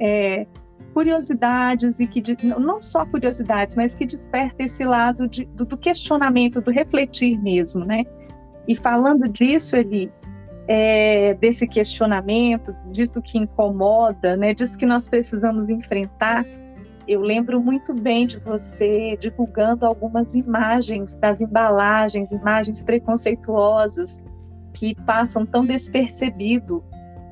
[0.00, 0.46] é,
[0.92, 6.60] curiosidades e que não só curiosidades, mas que desperta esse lado de, do, do, questionamento,
[6.60, 8.04] do refletir mesmo, né?
[8.66, 10.10] E falando disso, ele
[10.66, 14.54] é, desse questionamento, disso que incomoda, né?
[14.54, 16.46] Disso que nós precisamos enfrentar
[17.06, 24.24] eu lembro muito bem de você divulgando algumas imagens das embalagens, imagens preconceituosas
[24.72, 26.82] que passam tão despercebido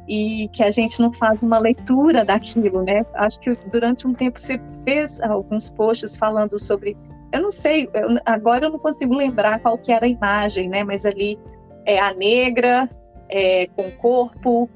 [0.08, 3.04] e que a gente não faz uma leitura daquilo, né?
[3.14, 6.96] Acho que durante um tempo você fez alguns posts falando sobre,
[7.32, 10.84] eu não sei, eu, agora eu não consigo lembrar qual que era a imagem, né?
[10.84, 11.38] Mas ali
[11.84, 12.88] é a negra
[13.28, 14.68] é, com corpo,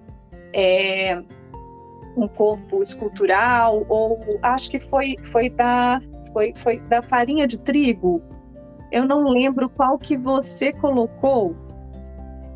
[0.53, 1.23] é,
[2.19, 6.01] um corpo escultural ou acho que foi foi da
[6.33, 8.23] foi, foi da farinha de trigo.
[8.91, 11.55] Eu não lembro qual que você colocou.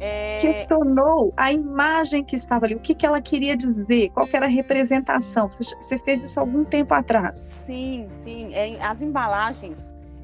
[0.01, 0.39] É...
[0.39, 4.47] Questionou a imagem que estava ali, o que, que ela queria dizer, qual que era
[4.47, 5.49] a representação.
[5.49, 7.53] Você fez isso algum tempo atrás.
[7.67, 8.53] Sim, sim.
[8.53, 9.79] É, as embalagens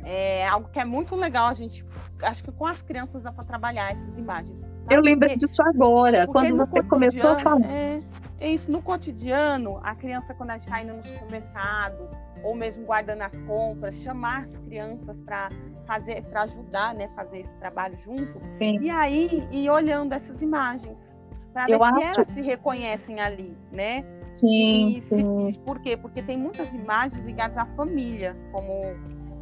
[0.04, 1.84] é algo que é muito legal a gente.
[2.22, 4.66] Acho que com as crianças dá para trabalhar essas imagens.
[4.90, 7.70] Eu lembrei disso agora, quando você começou a falar.
[7.70, 8.00] É,
[8.40, 12.08] é isso, no cotidiano, a criança, quando está indo no supermercado,
[12.42, 15.50] ou mesmo guardando as compras, chamar as crianças para
[15.86, 18.40] fazer, para ajudar, né, fazer esse trabalho junto.
[18.58, 18.78] Sim.
[18.80, 21.18] E aí, ir olhando essas imagens,
[21.52, 22.02] para ver acho...
[22.02, 24.04] se elas se reconhecem ali, né?
[24.32, 25.50] Sim, sim.
[25.50, 25.96] Se, por quê?
[25.96, 28.72] Porque tem muitas imagens ligadas à família, como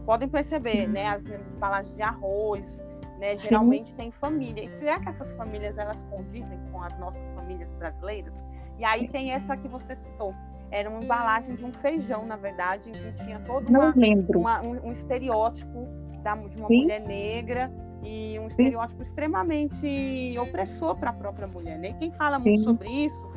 [0.06, 0.86] podem perceber, sim.
[0.86, 1.06] né?
[1.08, 2.84] As embalagens de arroz,
[3.18, 3.36] né?
[3.36, 4.64] Geralmente tem família.
[4.64, 8.34] E será que essas famílias elas condizem com as nossas famílias brasileiras?
[8.78, 10.34] E aí tem essa que você citou.
[10.70, 13.94] Era uma embalagem de um feijão, na verdade, em que tinha todo uma,
[14.34, 15.86] uma, um, um, estereótipo
[16.22, 16.82] da, de uma Sim.
[16.82, 19.08] mulher negra e um estereótipo Sim.
[19.08, 21.78] extremamente opressor para a própria mulher.
[21.78, 21.90] Né?
[21.90, 22.42] E quem fala Sim.
[22.42, 23.30] muito sobre isso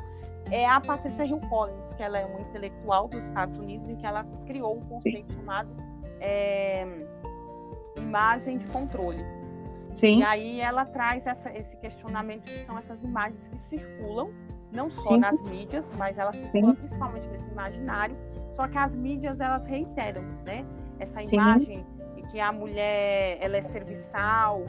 [0.52, 4.06] é a Patricia Hill Collins, que ela é uma intelectual dos Estados Unidos e que
[4.06, 5.70] ela criou um conceito chamado
[6.20, 6.86] é,
[7.98, 9.24] imagem de controle.
[9.94, 10.20] Sim.
[10.20, 14.32] E aí ela traz essa, esse questionamento que são essas imagens que circulam,
[14.72, 15.18] não só Sim.
[15.18, 16.78] nas mídias, mas elas circulam Sim.
[16.78, 18.16] principalmente nesse imaginário.
[18.52, 20.66] Só que as mídias elas reiteram, né?
[21.00, 21.36] Essa Sim.
[21.38, 24.64] imagem de que a mulher ela é serviçal,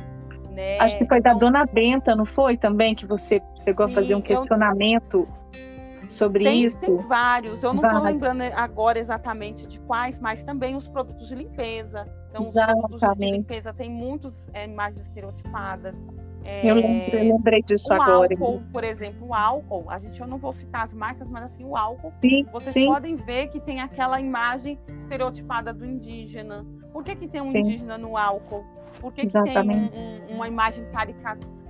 [0.51, 0.79] né?
[0.79, 4.15] Acho que foi da então Dona Benta, não foi também que você chegou a fazer
[4.15, 6.09] um questionamento eu...
[6.09, 6.79] sobre tem, isso?
[6.79, 7.63] Tem vários.
[7.63, 12.49] Eu não estou lembrando agora exatamente de quais, mas também os produtos de limpeza então,
[12.49, 15.95] os produtos de limpeza têm muitas é, imagens estereotipadas.
[16.43, 18.33] É, eu, lembrei, eu, lembrei disso o agora.
[18.33, 21.65] álcool, por exemplo, o álcool, a gente eu não vou citar as marcas, mas assim,
[21.65, 22.87] o álcool, sim, vocês sim.
[22.87, 26.65] podem ver que tem aquela imagem estereotipada do indígena.
[26.93, 27.59] Por que, que tem um sim.
[27.59, 28.65] indígena no álcool?
[29.01, 30.85] Por que, que tem um, um, uma imagem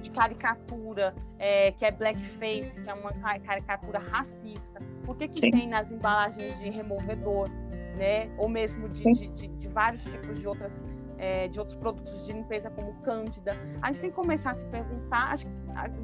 [0.00, 4.80] de caricatura, é, que é blackface, que é uma caricatura racista?
[5.04, 7.50] Por que, que tem nas embalagens de removedor?
[7.96, 8.30] Né?
[8.38, 10.76] Ou mesmo de, de, de, de vários tipos de outras
[11.20, 13.52] é, de outros produtos de limpeza como Cândida.
[13.82, 15.46] A gente tem que começar a se perguntar, acho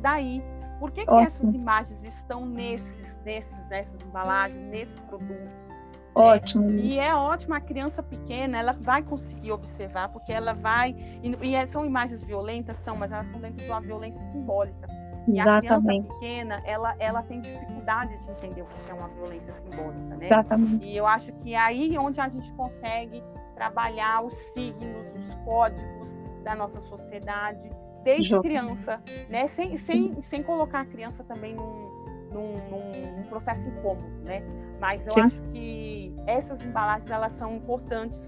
[0.01, 0.43] daí,
[0.79, 5.75] por que, que essas imagens estão nesses, nesses, nessas embalagens, nesses produtos?
[6.15, 6.71] Ótimo.
[6.71, 10.95] É, e é ótimo a criança pequena, ela vai conseguir observar, porque ela vai.
[11.23, 14.87] E, e é, são imagens violentas, são, mas elas estão dentro de uma violência simbólica.
[15.29, 15.67] E Exatamente.
[15.67, 20.17] a criança pequena, ela, ela tem dificuldade de entender o que é uma violência simbólica,
[20.17, 20.27] né?
[20.27, 20.85] Exatamente.
[20.85, 23.23] E eu acho que é aí onde a gente consegue
[23.55, 27.69] trabalhar os signos, os códigos da nossa sociedade,
[28.05, 29.49] desde criança, né?
[29.49, 31.91] Sem, sem, sem colocar a criança também num,
[32.33, 34.43] num, num processo incômodo, né?
[34.81, 35.21] Mas eu Sim.
[35.23, 38.21] acho que essas embalagens, elas são importantes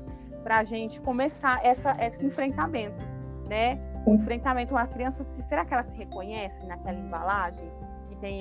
[0.43, 2.99] para a gente começar essa, esse enfrentamento,
[3.49, 3.79] né?
[4.09, 7.71] O enfrentamento a criança, será que ela se reconhece naquela embalagem
[8.09, 8.37] que tem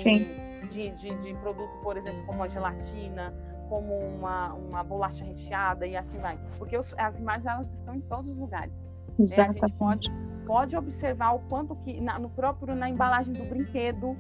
[0.69, 3.33] de, de, de, produto, por exemplo, como a gelatina,
[3.69, 6.39] como uma, uma bolacha recheada e assim vai?
[6.57, 8.79] Porque os, as imagens elas estão em todos os lugares.
[9.19, 9.61] Exatamente.
[9.61, 9.65] Né?
[9.65, 10.11] A gente pode,
[10.45, 14.15] pode observar o quanto que na, no próprio na embalagem do brinquedo,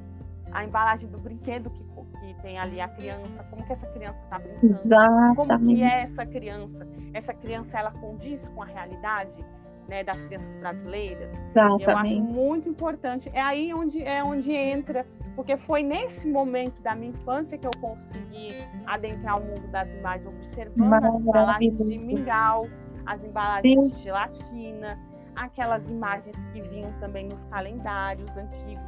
[0.51, 4.39] a embalagem do brinquedo que, que tem ali a criança, como que essa criança está
[4.39, 5.35] brincando, Exatamente.
[5.35, 9.45] como que é essa criança, essa criança ela condiz com a realidade,
[9.87, 11.29] né, das crianças brasileiras.
[11.49, 11.83] Exatamente.
[11.83, 13.29] Eu acho muito importante.
[13.33, 17.71] É aí onde é onde entra, porque foi nesse momento da minha infância que eu
[17.79, 18.49] consegui
[18.85, 22.67] adentrar o mundo das imagens, observando as embalagens de mingau,
[23.05, 23.89] as embalagens Sim.
[23.89, 24.99] de gelatina,
[25.35, 28.83] aquelas imagens que vinham também nos calendários antigos.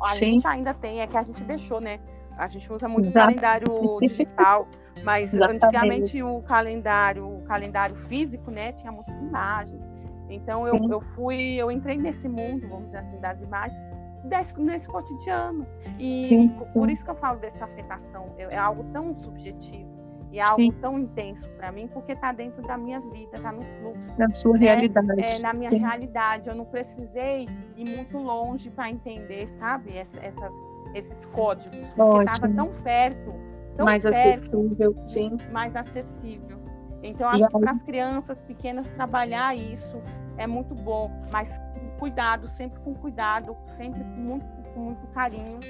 [0.00, 0.32] A Sim.
[0.32, 2.00] gente ainda tem, é que a gente deixou, né?
[2.36, 3.26] A gente usa muito Exato.
[3.26, 4.66] calendário digital,
[5.04, 5.64] mas Exatamente.
[5.64, 9.91] antigamente o calendário, o calendário físico, né, tinha muitas imagens.
[10.34, 13.78] Então eu, eu fui, eu entrei nesse mundo, vamos dizer assim, das imagens,
[14.24, 15.66] desse, nesse cotidiano.
[15.98, 16.66] E sim, sim.
[16.72, 18.34] por isso que eu falo dessa afetação.
[18.38, 20.72] É algo tão subjetivo e é algo sim.
[20.80, 24.14] tão intenso para mim, porque está dentro da minha vida, está no fluxo.
[24.18, 24.60] Na sua né?
[24.60, 25.34] realidade.
[25.34, 26.48] É, na minha realidade.
[26.48, 30.54] Eu não precisei ir muito longe para entender, sabe, essas,
[30.94, 31.86] esses códigos.
[31.94, 33.34] Porque estava tão perto.
[33.76, 35.36] Tão mais perto, acessível, sim.
[35.50, 36.58] Mais acessível.
[37.02, 40.00] Então, acho que para as crianças pequenas trabalhar isso
[40.42, 45.60] é muito bom, mas com cuidado, sempre com cuidado, sempre com muito, com muito carinho,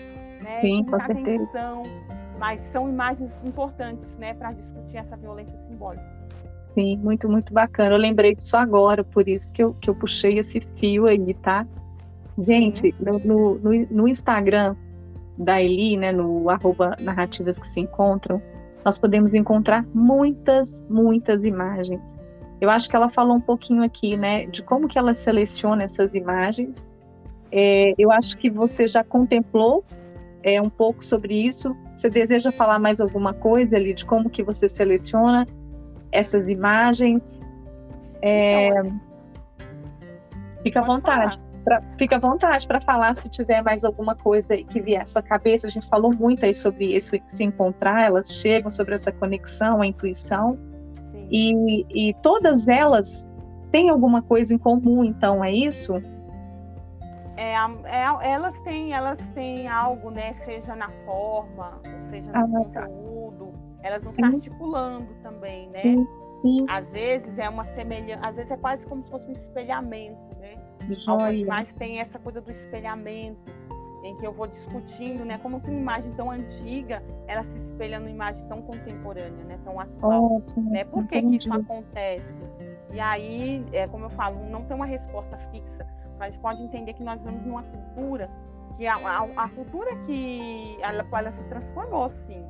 [0.42, 0.60] né?
[0.60, 1.82] Sim, com atenção.
[2.38, 6.04] Mas são imagens importantes, né, para discutir essa violência simbólica.
[6.74, 7.94] Sim, muito, muito bacana.
[7.94, 11.66] Eu lembrei disso agora, por isso que eu, que eu puxei esse fio aí, tá?
[12.38, 13.58] Gente, no, no,
[13.90, 14.74] no, Instagram
[15.36, 18.40] da Eli, né, no arroba narrativas que se encontram,
[18.82, 22.21] nós podemos encontrar muitas, muitas imagens.
[22.62, 26.14] Eu acho que ela falou um pouquinho aqui, né, de como que ela seleciona essas
[26.14, 26.92] imagens.
[27.50, 29.84] É, eu acho que você já contemplou
[30.44, 31.76] é, um pouco sobre isso.
[31.96, 35.44] Você deseja falar mais alguma coisa ali de como que você seleciona
[36.12, 37.40] essas imagens?
[38.22, 39.00] É, então,
[40.62, 41.40] fica à vontade.
[41.64, 45.20] Pra, fica à vontade para falar se tiver mais alguma coisa que vier à sua
[45.20, 45.66] cabeça.
[45.66, 49.86] A gente falou muito aí sobre isso, se encontrar, elas chegam sobre essa conexão, a
[49.86, 50.70] intuição.
[51.32, 53.28] E, e todas elas
[53.70, 55.94] têm alguma coisa em comum, então, é isso?
[57.36, 60.34] É, é, elas têm elas têm algo, né?
[60.34, 62.86] Seja na forma, seja no ah, tá.
[62.86, 65.80] conteúdo, elas vão estar articulando também, né?
[65.80, 66.06] Sim,
[66.42, 66.66] sim.
[66.68, 70.56] Às vezes é uma semelhança, às vezes é quase como se fosse um espelhamento, né?
[71.06, 73.40] Algumas mais tem essa coisa do espelhamento,
[74.02, 78.00] em que eu vou discutindo, né, como que uma imagem tão antiga, ela se espelha
[78.00, 80.84] numa imagem tão contemporânea, né, tão atual, Ótimo, né?
[80.84, 82.42] Por que, que isso acontece?
[82.92, 85.86] E aí, é, como eu falo, não tem uma resposta fixa,
[86.18, 88.28] mas pode entender que nós vivemos numa cultura
[88.76, 92.42] que a, a, a cultura que ela, ela se transformou, sim,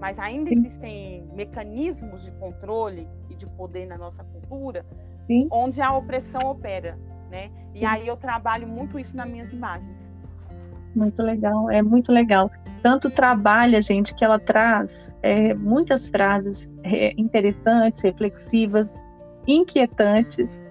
[0.00, 4.84] mas ainda existem mecanismos de controle e de poder na nossa cultura
[5.16, 5.48] Sim.
[5.50, 6.98] onde a opressão opera,
[7.30, 7.50] né?
[7.74, 7.86] E Sim.
[7.86, 10.13] aí eu trabalho muito isso nas minhas imagens.
[10.94, 12.50] Muito legal, é muito legal.
[12.82, 19.04] Tanto trabalha, gente, que ela traz é, muitas frases é, interessantes, reflexivas,
[19.46, 20.64] inquietantes.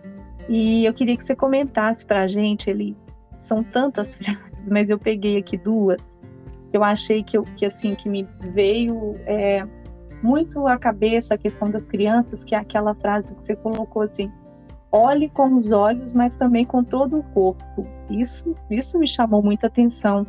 [0.48, 2.96] E eu queria que você comentasse para a gente, ele
[3.38, 6.02] são tantas frases, mas eu peguei aqui duas.
[6.72, 9.66] Eu achei que, eu, que assim que me veio é,
[10.24, 14.32] muito à cabeça a questão das crianças, que é aquela frase que você colocou assim:
[14.94, 17.88] olhe com os olhos, mas também com todo o corpo.
[18.12, 20.26] Isso, isso me chamou muita atenção.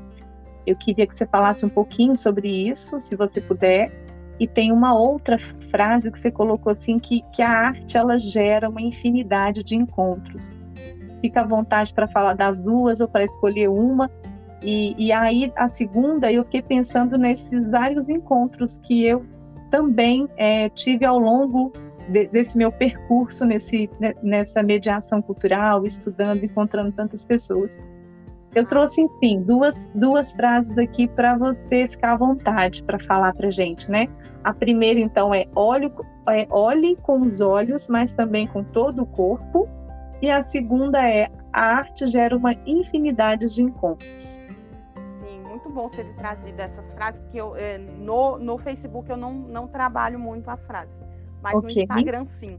[0.67, 3.93] Eu queria que você falasse um pouquinho sobre isso, se você puder.
[4.41, 5.39] E tem uma outra
[5.71, 10.59] frase que você colocou assim que, que a arte ela gera uma infinidade de encontros.
[11.21, 14.11] Fica à vontade para falar das duas ou para escolher uma.
[14.63, 19.25] E, e aí a segunda eu fiquei pensando nesses vários encontros que eu
[19.71, 21.71] também é, tive ao longo
[22.09, 27.81] de, desse meu percurso nesse, né, nessa mediação cultural, estudando, encontrando tantas pessoas.
[28.55, 33.51] Eu trouxe, enfim, duas, duas frases aqui para você ficar à vontade para falar para
[33.51, 34.07] gente, né?
[34.45, 35.93] A primeira, então, é olhe,
[36.29, 39.69] é olhe com os olhos, mas também com todo o corpo.
[40.23, 44.41] E a segunda é a arte gera uma infinidade de encontros.
[45.21, 49.33] Sim, muito bom ser trazido essas frases, porque eu, é, no, no Facebook eu não,
[49.33, 51.04] não trabalho muito as frases
[51.45, 51.75] mas okay.
[51.75, 52.59] no Instagram sim.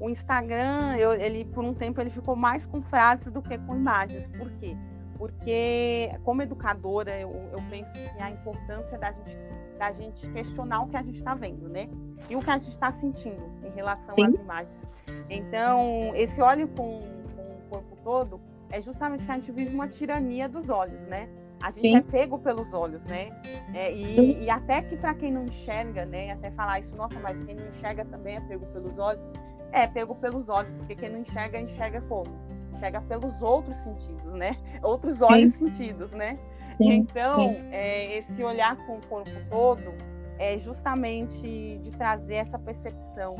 [0.00, 3.76] O Instagram, eu, ele por um tempo ele ficou mais com frases do que com
[3.76, 4.26] imagens.
[4.26, 4.76] Por quê?
[5.16, 9.36] Porque como educadora eu, eu penso que a importância da gente
[9.78, 11.88] da gente questionar o que a gente está vendo, né?
[12.30, 14.24] E o que a gente está sentindo em relação sim.
[14.24, 14.90] às imagens.
[15.28, 17.02] Então esse olho com,
[17.36, 18.40] com o corpo todo
[18.70, 21.28] é justamente que a gente vive uma tirania dos olhos, né?
[21.62, 21.96] A gente Sim.
[21.96, 23.30] é pego pelos olhos, né?
[23.72, 26.32] É, e, e, até que para quem não enxerga, né?
[26.32, 29.28] Até falar isso, nossa, mas quem não enxerga também é pego pelos olhos.
[29.70, 32.30] É pego pelos olhos, porque quem não enxerga, enxerga como?
[32.72, 34.56] Enxerga pelos outros sentidos, né?
[34.82, 35.70] Outros olhos Sim.
[35.70, 36.36] sentidos, né?
[36.76, 36.94] Sim.
[36.94, 37.56] Então.
[37.70, 39.94] É, esse olhar com o corpo todo
[40.38, 43.36] é justamente de trazer essa percepção,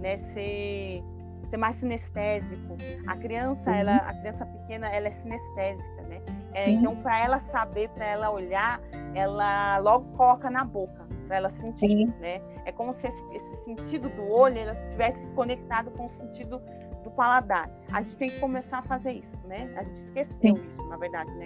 [0.00, 0.16] né?
[0.16, 1.02] Ser,
[1.48, 2.76] ser mais sinestésico.
[3.08, 6.22] A criança, ela, a criança pequena, ela é sinestésica, né?
[6.54, 8.80] É, então, para ela saber, para ela olhar,
[9.14, 12.14] ela logo coloca na boca, para ela sentir, Sim.
[12.20, 12.40] né?
[12.64, 16.62] É como se esse, esse sentido do olho ela tivesse conectado com o sentido
[17.02, 17.68] do paladar.
[17.92, 19.70] A gente tem que começar a fazer isso, né?
[19.76, 20.64] A gente esqueceu Sim.
[20.66, 21.44] isso, na verdade, né.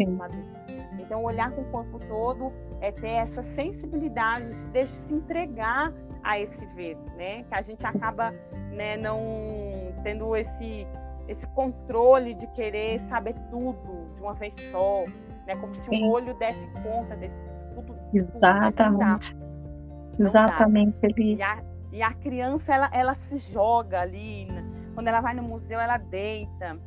[0.98, 5.92] Então, olhar com o corpo todo é ter essa sensibilidade, de se entregar
[6.22, 7.44] a esse ver, né?
[7.44, 8.32] Que a gente acaba,
[8.72, 9.20] né, não
[10.02, 10.86] tendo esse
[11.28, 15.04] esse controle de querer saber tudo de uma vez só,
[15.46, 15.54] né?
[15.56, 16.04] Como se Sim.
[16.04, 17.94] o olho desse conta desse tudo.
[18.12, 19.36] Exatamente.
[20.12, 21.00] Tudo, Exatamente.
[21.04, 21.34] Ele...
[21.36, 21.62] E, a,
[21.92, 24.46] e a criança, ela, ela se joga ali.
[24.46, 24.64] Né?
[24.94, 26.78] Quando ela vai no museu, ela deita.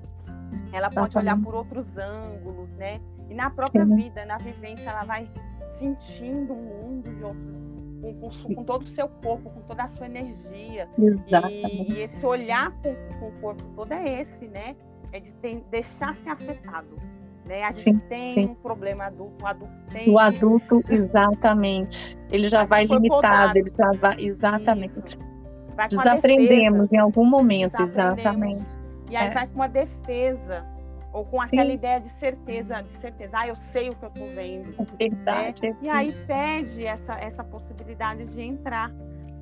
[0.74, 1.18] Ela pode Exatamente.
[1.18, 3.00] olhar por outros ângulos, né?
[3.30, 3.96] E na própria Sim.
[3.96, 5.30] vida, na vivência, ela vai
[5.70, 7.40] sentindo o mundo de outro,
[8.02, 10.88] com, todo o seu corpo, com toda a sua energia.
[10.98, 14.76] E, e, esse olhar com, com, o corpo todo é esse, né?
[15.12, 16.98] É de ter, deixar ser afetado.
[17.46, 17.64] Né?
[17.64, 18.46] A gente sim, tem sim.
[18.46, 20.10] um problema adulto, o adulto tem.
[20.10, 22.18] O adulto, exatamente.
[22.32, 24.24] Ele já vai limitado, ele já vai.
[24.24, 25.18] Exatamente.
[25.76, 28.78] Vai Desaprendemos em algum momento, exatamente.
[29.10, 29.32] E aí é.
[29.32, 30.66] vai com uma defesa
[31.14, 31.74] ou com aquela Sim.
[31.74, 34.76] ideia de certeza, de certeza, ah, eu sei o que eu estou vendo.
[34.98, 35.70] É verdade.
[35.70, 35.78] Né?
[35.82, 38.90] E aí perde essa, essa possibilidade de entrar,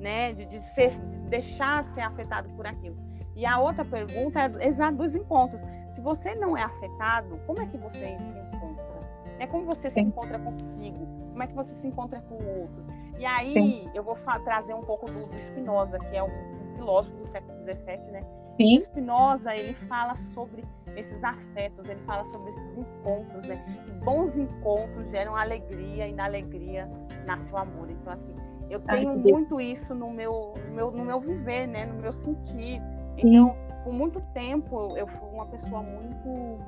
[0.00, 0.32] né?
[0.32, 2.96] De, de, ser, de deixar ser afetado por aquilo.
[3.36, 5.62] E a outra pergunta é exato dos encontros.
[5.90, 8.90] Se você não é afetado, como é que você se encontra?
[9.38, 10.02] É como você Sim.
[10.02, 11.06] se encontra consigo?
[11.30, 12.84] Como é que você se encontra com o outro?
[13.18, 13.90] E aí Sim.
[13.94, 16.30] eu vou trazer um pouco do, do Spinoza, que é um
[16.76, 18.24] filósofo do século XVII, né?
[18.46, 18.78] Sim.
[18.78, 20.62] O Spinoza ele fala sobre
[20.96, 23.64] esses afetos, ele fala sobre esses encontros, né?
[23.88, 26.90] E bons encontros geram alegria e na alegria
[27.26, 27.90] nasce o amor.
[27.90, 28.34] Então assim,
[28.68, 31.86] eu tenho Ai, muito isso no meu, no meu, no meu viver, né?
[31.86, 32.80] No meu sentir.
[33.16, 33.36] Sim.
[33.36, 36.58] Então, por muito tempo eu fui uma pessoa muito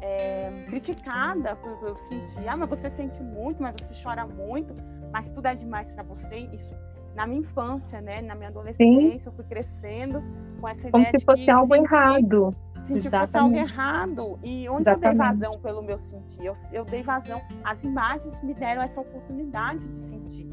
[0.00, 4.74] é, criticada por eu sentir, ah, mas você sente muito, mas você chora muito,
[5.12, 6.36] mas tudo é demais para você.
[6.52, 6.74] Isso
[7.14, 8.20] na minha infância, né?
[8.20, 9.26] Na minha adolescência, Sim.
[9.26, 10.22] eu fui crescendo
[10.60, 12.54] com essa Como ideia se de fosse algo sentir, errado.
[12.86, 14.38] Sentir fosse algo errado.
[14.42, 15.04] E onde Exatamente.
[15.04, 16.44] eu dei vazão pelo meu sentir?
[16.44, 17.40] Eu, eu dei vazão.
[17.64, 20.48] As imagens me deram essa oportunidade de sentir.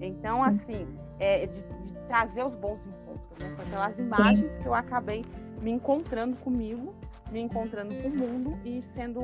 [0.00, 0.48] Então, Sim.
[0.48, 3.54] assim, é, de, de, trazer os bons encontros, né?
[3.56, 4.62] Com aquelas imagens Sim.
[4.62, 5.24] que eu acabei
[5.60, 6.94] me encontrando comigo,
[7.30, 9.20] me encontrando com o mundo e sendo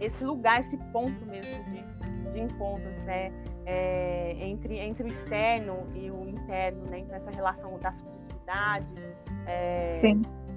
[0.00, 3.08] esse lugar, esse ponto mesmo de, de encontros.
[3.08, 3.32] É,
[3.66, 6.98] é, entre, entre o externo e o interno, né?
[6.98, 8.86] Então, essa relação da subjetividade,
[9.46, 10.00] é,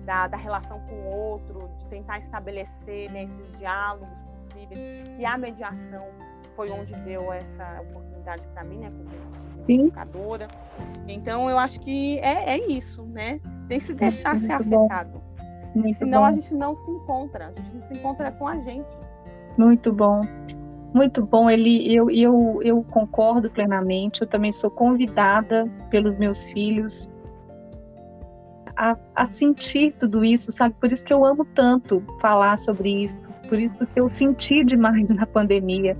[0.07, 5.37] da, da, relação com o outro, de tentar estabelecer né, esses diálogos possíveis, que a
[5.37, 6.05] mediação
[6.55, 8.89] foi onde deu essa oportunidade para mim, né?
[8.89, 10.47] Como educadora.
[11.09, 13.41] Então, eu acho que é, é isso, né?
[13.67, 15.21] Tem que se deixar ser afetado.
[15.75, 16.25] Muito Senão bom.
[16.25, 18.87] a gente não se encontra, a gente não se encontra com a gente.
[19.57, 20.21] Muito bom.
[20.93, 24.21] Muito bom, ele, eu, eu, eu concordo plenamente.
[24.21, 27.11] Eu também sou convidada pelos meus filhos
[28.77, 30.75] a, a, sentir tudo isso, sabe?
[30.79, 35.09] Por isso que eu amo tanto falar sobre isso, por isso que eu senti demais
[35.11, 35.97] na pandemia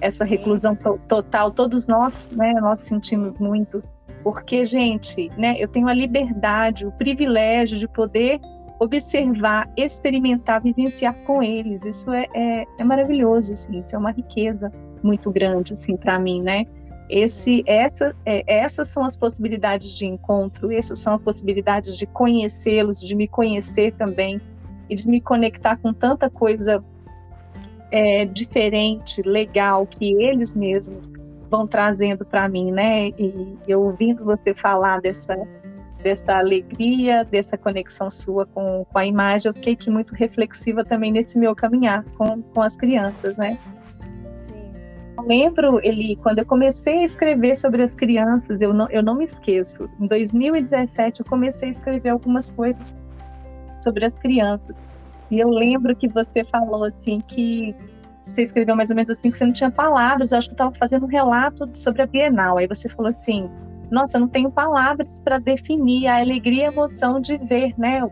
[0.00, 1.50] essa reclusão to total.
[1.50, 2.52] Todos nós, né?
[2.60, 3.82] Nós sentimos muito,
[4.22, 5.56] porque gente, né?
[5.58, 8.40] Eu tenho a liberdade, o privilégio de poder
[8.78, 11.84] observar, experimentar, vivenciar com eles.
[11.84, 14.72] Isso é, é, é maravilhoso, assim, isso é uma riqueza
[15.02, 16.64] muito grande, assim, para mim, né?
[17.10, 23.00] Esse, essa, é, essas são as possibilidades de encontro, essas são as possibilidades de conhecê-los,
[23.00, 24.40] de me conhecer também
[24.88, 26.84] e de me conectar com tanta coisa
[27.90, 31.10] é, diferente, legal que eles mesmos
[31.50, 33.08] vão trazendo para mim, né?
[33.08, 35.36] E eu ouvindo você falar dessa
[36.02, 41.12] dessa alegria, dessa conexão sua com, com a imagem, eu fiquei aqui muito reflexiva também
[41.12, 43.58] nesse meu caminhar com, com as crianças, né?
[45.20, 49.14] Eu lembro, ele, quando eu comecei a escrever sobre as crianças, eu não, eu não
[49.14, 52.94] me esqueço, em 2017 eu comecei a escrever algumas coisas
[53.78, 54.86] sobre as crianças.
[55.30, 57.74] E eu lembro que você falou assim que
[58.22, 60.32] você escreveu mais ou menos assim que você não tinha palavras.
[60.32, 62.58] Eu acho que estava fazendo um relato sobre a Bienal.
[62.58, 63.48] Aí você falou assim:
[63.90, 68.02] nossa, eu não tenho palavras para definir a alegria e a emoção de ver, né,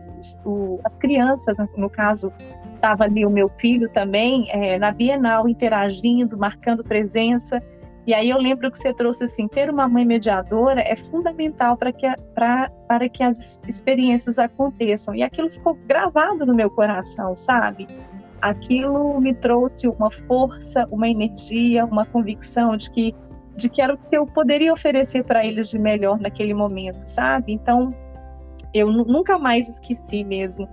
[0.45, 2.31] o, as crianças, no caso,
[2.79, 7.61] estava ali o meu filho também, é, na Bienal, interagindo, marcando presença,
[8.07, 11.91] e aí eu lembro que você trouxe assim, ter uma mãe mediadora é fundamental para
[11.91, 17.87] que, pra, para que as experiências aconteçam, e aquilo ficou gravado no meu coração, sabe?
[18.41, 23.15] Aquilo me trouxe uma força, uma energia, uma convicção de que
[23.55, 27.51] de que era o que eu poderia oferecer para eles de melhor naquele momento, sabe?
[27.51, 27.93] Então,
[28.73, 30.65] eu nunca mais esqueci mesmo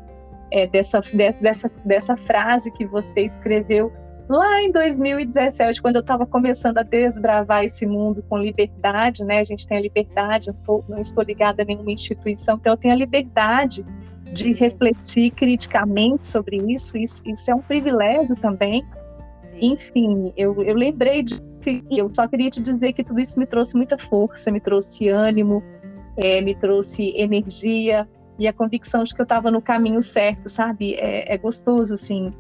[0.50, 3.92] é, dessa, de, dessa, dessa frase que você escreveu
[4.28, 9.38] lá em 2017, quando eu estava começando a desbravar esse mundo com liberdade, né?
[9.38, 12.76] A gente tem a liberdade, eu tô, não estou ligada a nenhuma instituição, então eu
[12.76, 13.84] tenho a liberdade
[14.32, 18.84] de refletir criticamente sobre isso, isso, isso é um privilégio também.
[19.60, 21.40] Enfim, eu, eu lembrei de
[21.90, 25.64] eu só queria te dizer que tudo isso me trouxe muita força, me trouxe ânimo,
[26.16, 30.94] é, me trouxe energia e a convicção de que eu estava no caminho certo, sabe?
[30.94, 32.32] É, é, gostoso, assim,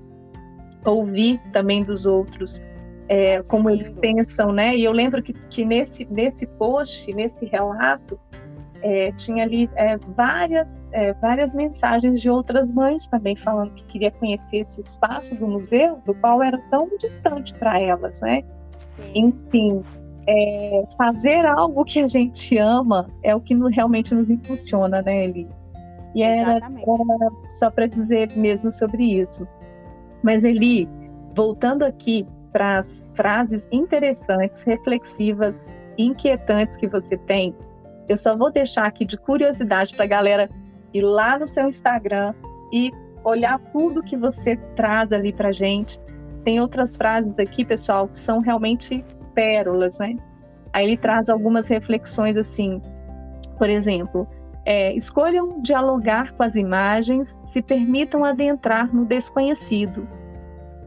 [0.84, 2.62] ouvir também dos outros
[3.08, 4.76] é, como eles pensam, né?
[4.76, 8.18] E eu lembro que, que nesse, nesse post, nesse relato,
[8.82, 14.10] é, tinha ali é, várias, é, várias mensagens de outras mães também falando que queria
[14.10, 18.42] conhecer esse espaço do museu, do qual era tão distante para elas, né?
[18.88, 19.12] Sim.
[19.14, 19.82] Enfim,
[20.26, 25.48] é, fazer algo que a gente ama é o que realmente nos impulsiona, né, Eli?
[26.16, 29.46] E era, era só para dizer mesmo sobre isso.
[30.22, 30.88] Mas, Eli,
[31.34, 37.54] voltando aqui para as frases interessantes, reflexivas, inquietantes que você tem,
[38.08, 40.50] eu só vou deixar aqui de curiosidade para a galera
[40.92, 42.34] ir lá no seu Instagram
[42.72, 42.90] e
[43.22, 46.00] olhar tudo que você traz ali para gente
[46.46, 49.04] tem outras frases aqui, pessoal, que são realmente
[49.34, 50.16] pérolas, né?
[50.72, 52.80] Aí ele traz algumas reflexões assim,
[53.58, 54.28] por exemplo,
[54.66, 60.08] é, escolham dialogar com as imagens, se permitam adentrar no desconhecido.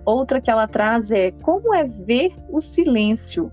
[0.06, 3.50] Outra que ela traz é como é ver o silêncio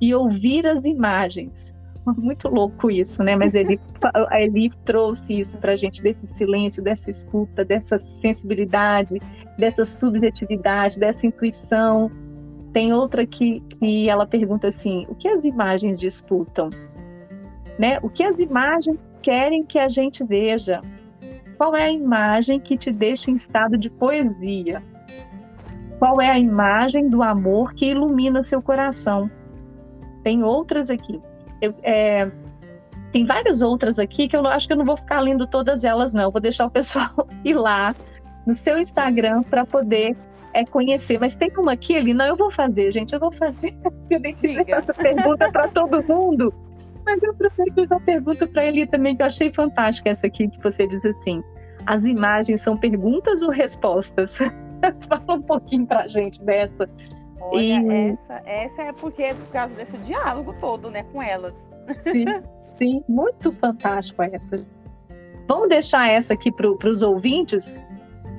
[0.00, 1.74] e ouvir as imagens.
[2.16, 3.34] Muito louco isso, né?
[3.34, 3.80] Mas ele,
[4.30, 9.18] ele trouxe isso para a gente, desse silêncio, dessa escuta, dessa sensibilidade,
[9.58, 12.08] dessa subjetividade, dessa intuição.
[12.72, 16.70] Tem outra que, que ela pergunta assim: o que as imagens disputam?
[17.76, 17.98] Né?
[18.02, 20.80] O que as imagens querem que a gente veja?
[21.56, 24.82] Qual é a imagem que te deixa em estado de poesia?
[25.98, 29.30] Qual é a imagem do amor que ilumina seu coração?
[30.22, 31.20] Tem outras aqui.
[31.60, 32.30] Eu, é,
[33.12, 36.14] tem várias outras aqui que eu acho que eu não vou ficar lendo todas elas,
[36.14, 36.22] não.
[36.22, 37.10] Eu vou deixar o pessoal
[37.44, 37.94] ir lá
[38.46, 40.16] no seu Instagram para poder
[40.54, 41.18] é, conhecer.
[41.20, 43.76] Mas tem uma aqui, ali, não, eu vou fazer, gente, eu vou fazer.
[44.10, 44.20] Eu
[44.66, 46.52] essa pergunta para todo mundo.
[47.10, 50.28] Mas eu prefiro que eu já pergunto para ele também, que eu achei fantástica essa
[50.28, 51.42] aqui, que você diz assim:
[51.84, 54.38] as imagens são perguntas ou respostas?
[55.08, 56.88] Fala um pouquinho para a gente dessa.
[57.40, 58.12] Olha, e...
[58.12, 61.56] essa, essa é porque é por causa desse diálogo todo, né, com elas.
[62.04, 62.26] Sim,
[62.78, 64.64] sim, muito fantástico essa.
[65.48, 67.80] Vamos deixar essa aqui para os ouvintes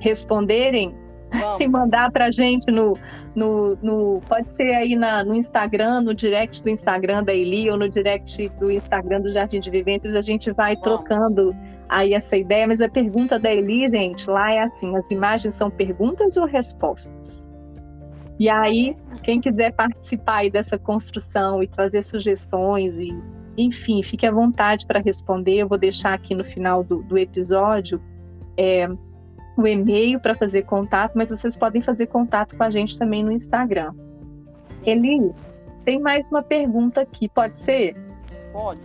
[0.00, 0.96] responderem
[1.32, 1.60] Vamos.
[1.60, 2.96] e mandar para a gente no,
[3.34, 7.78] no, no, Pode ser aí na, no Instagram, no direct do Instagram da Eli ou
[7.78, 10.82] no direct do Instagram do Jardim de Viventes, a gente vai Vamos.
[10.82, 11.56] trocando
[11.88, 12.66] aí essa ideia.
[12.66, 17.50] Mas a pergunta da Eli, gente, lá é assim: as imagens são perguntas ou respostas?
[18.38, 23.12] E aí, quem quiser participar aí dessa construção e trazer sugestões e
[23.56, 25.58] enfim, fique à vontade para responder.
[25.58, 28.00] Eu vou deixar aqui no final do, do episódio
[28.56, 28.88] é,
[29.56, 33.32] o e-mail para fazer contato, mas vocês podem fazer contato com a gente também no
[33.32, 33.92] Instagram.
[34.84, 35.32] Eli,
[35.84, 37.96] tem mais uma pergunta aqui, pode ser?
[38.52, 38.80] Pode.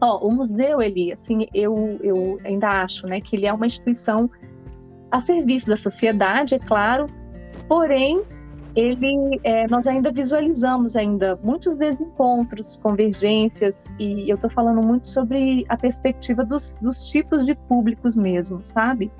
[0.00, 4.30] Ó, o museu, Eli, assim, eu, eu ainda acho, né, que ele é uma instituição
[5.10, 7.06] a serviço da sociedade, é claro,
[7.68, 8.22] porém
[8.74, 15.64] ele, é, nós ainda visualizamos ainda muitos desencontros, convergências, e eu estou falando muito sobre
[15.68, 19.10] a perspectiva dos, dos tipos de públicos mesmo, sabe?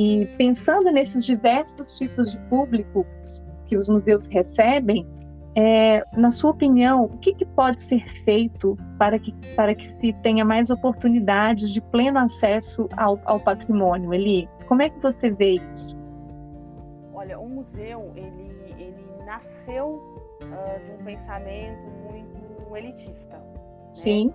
[0.00, 5.04] E pensando nesses diversos tipos de públicos que os museus recebem,
[5.56, 10.12] é, na sua opinião, o que, que, pode ser feito para que, para que se
[10.22, 14.48] tenha mais oportunidades de pleno acesso ao, ao patrimônio, Eli?
[14.68, 15.98] Como é que você vê isso?
[17.12, 18.94] Olha, o museu, ele
[19.26, 20.00] nasceu
[20.44, 23.36] uh, de um pensamento muito elitista.
[23.36, 23.60] Né?
[23.92, 24.32] Sim.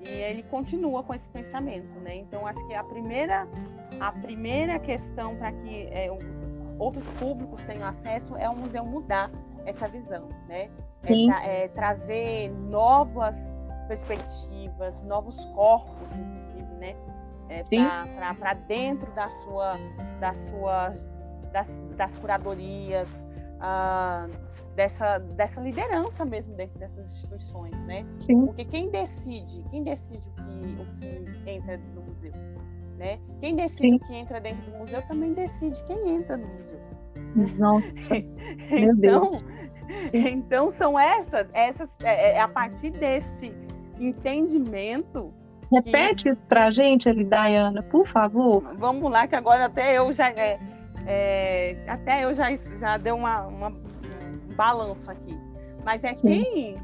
[0.00, 2.16] E ele continua com esse pensamento, né?
[2.16, 3.46] Então acho que a primeira
[4.02, 6.10] a primeira questão para que é,
[6.78, 9.30] outros públicos tenham acesso é o museu mudar
[9.64, 10.68] essa visão, né?
[11.08, 13.54] É, é trazer novas
[13.86, 16.96] perspectivas, novos corpos, inclusive, né?
[17.48, 17.62] É,
[18.34, 19.72] para dentro da sua,
[20.18, 21.06] das suas
[21.52, 23.08] das, das curadorias,
[23.58, 24.32] uh,
[24.74, 28.04] dessa, dessa liderança mesmo dentro dessas instituições, né?
[28.18, 28.46] Sim.
[28.46, 32.32] Porque quem decide, quem decide o que, o que entra no museu,
[32.96, 33.18] né?
[33.40, 33.94] Quem decide Sim.
[33.96, 36.80] o que entra dentro do museu também decide quem entra no museu.
[37.58, 38.16] Nossa,
[38.70, 39.44] então, Deus.
[40.12, 43.52] então são essas, essas é, é a partir desse
[43.98, 45.32] entendimento
[45.72, 48.62] Repete isso para a gente, ali, Dayana, por favor.
[48.76, 50.28] Vamos lá, que agora até eu já.
[50.28, 50.60] É,
[51.06, 55.34] é, até eu já, já deu uma, uma, um balanço aqui.
[55.82, 56.76] Mas é quem,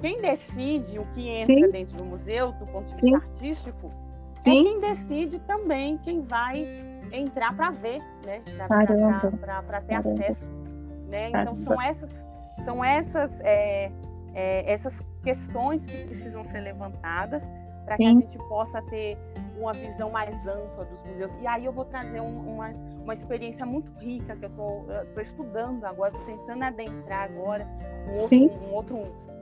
[0.00, 1.70] quem decide o que entra Sim.
[1.70, 3.14] dentro do museu, do ponto de vista Sim.
[3.14, 4.09] artístico, é
[4.40, 4.60] Sim.
[4.60, 6.66] é quem decide também quem vai
[7.12, 8.42] entrar para ver, né?
[8.66, 8.86] Para
[9.80, 10.22] ter Caramba.
[10.22, 10.44] acesso.
[11.08, 11.28] Né?
[11.28, 12.26] Então são essas,
[12.64, 13.90] são essas, é,
[14.34, 17.48] é, essas questões que precisam ser levantadas
[17.84, 19.18] para que a gente possa ter
[19.58, 21.30] uma visão mais ampla dos museus.
[21.40, 22.68] E aí eu vou trazer um, uma,
[23.02, 27.66] uma experiência muito rica que eu estou estudando agora, estou tentando adentrar agora
[28.08, 28.96] um outro, um outro,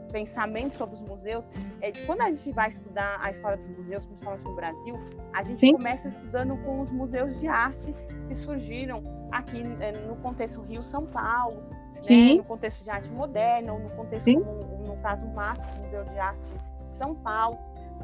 [0.08, 1.50] pensamento sobre os museus.
[1.80, 4.98] É de quando a gente vai estudar a história dos museus, principalmente no Brasil,
[5.32, 5.72] a gente Sim.
[5.72, 7.94] começa estudando com os museus de arte
[8.26, 11.62] que surgiram aqui é, no contexto Rio-São Paulo,
[12.08, 16.18] né, no contexto de arte moderna, ou no contexto, no, no, caso, MASP, Museu de
[16.18, 16.50] Arte
[16.90, 17.56] São Paulo.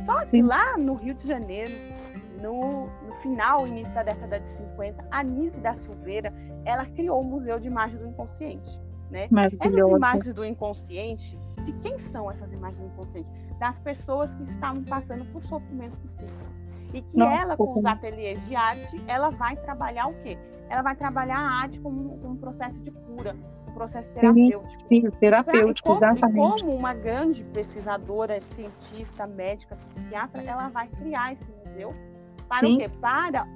[0.05, 1.73] Só que lá no Rio de Janeiro,
[2.41, 6.33] no, no, final, início da década de 50, a Nise da Silveira,
[6.65, 8.83] ela criou o Museu de Imagens do Inconsciente.
[9.11, 9.29] Né?
[9.61, 13.29] Essas imagens do inconsciente, de quem são essas imagens do inconsciente?
[13.59, 16.55] Das pessoas que estavam passando por sofrimento psíquico.
[16.93, 20.39] E que Nossa, ela, com os ateliês de arte, ela vai trabalhar o quê?
[20.69, 23.37] Ela vai trabalhar a arte como, como um processo de cura,
[23.75, 24.83] processo terapêutico.
[24.89, 26.59] Sim, sim terapêutico, pra, exatamente.
[26.59, 31.93] E como uma grande pesquisadora, cientista, médica, psiquiatra, ela vai criar esse museu
[32.49, 32.75] para sim.
[32.75, 32.89] o quê?
[33.01, 33.47] Para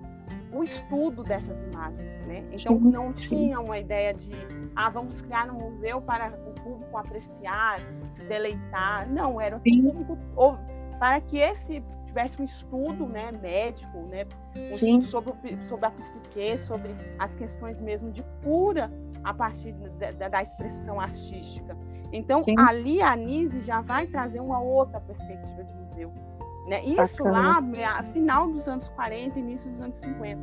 [0.53, 2.45] o estudo dessas imagens, né?
[2.53, 4.31] Então não tinha uma ideia de
[4.75, 7.79] ah, vamos criar um museu para o público apreciar,
[8.13, 9.09] se deleitar.
[9.09, 10.19] Não, era o público
[10.99, 14.27] para que esse tivesse um estudo né, médico, né,
[14.83, 15.33] um sobre,
[15.63, 18.91] sobre a psique, sobre as questões mesmo de cura
[19.23, 21.77] a partir da, da expressão artística.
[22.13, 22.55] Então, Sim.
[22.59, 26.13] ali a Anise já vai trazer uma outra perspectiva de museu.
[26.69, 26.85] Né?
[26.85, 27.31] Isso Bacana.
[27.31, 27.61] lá,
[28.03, 30.41] no final dos anos 40, início dos anos 50.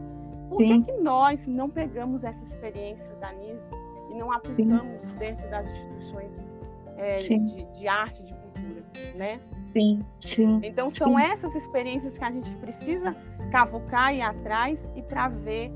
[0.50, 3.70] Por que, que nós não pegamos essa experiência da Anise
[4.12, 5.16] e não aplicamos Sim.
[5.18, 6.32] dentro das instituições
[6.98, 8.84] é, de, de, arte, de cultura,
[9.16, 9.40] né?
[9.74, 10.60] Sim, sim.
[10.64, 11.22] Então são sim.
[11.22, 13.16] essas experiências que a gente precisa
[13.52, 15.72] cavucar e atrás e para ver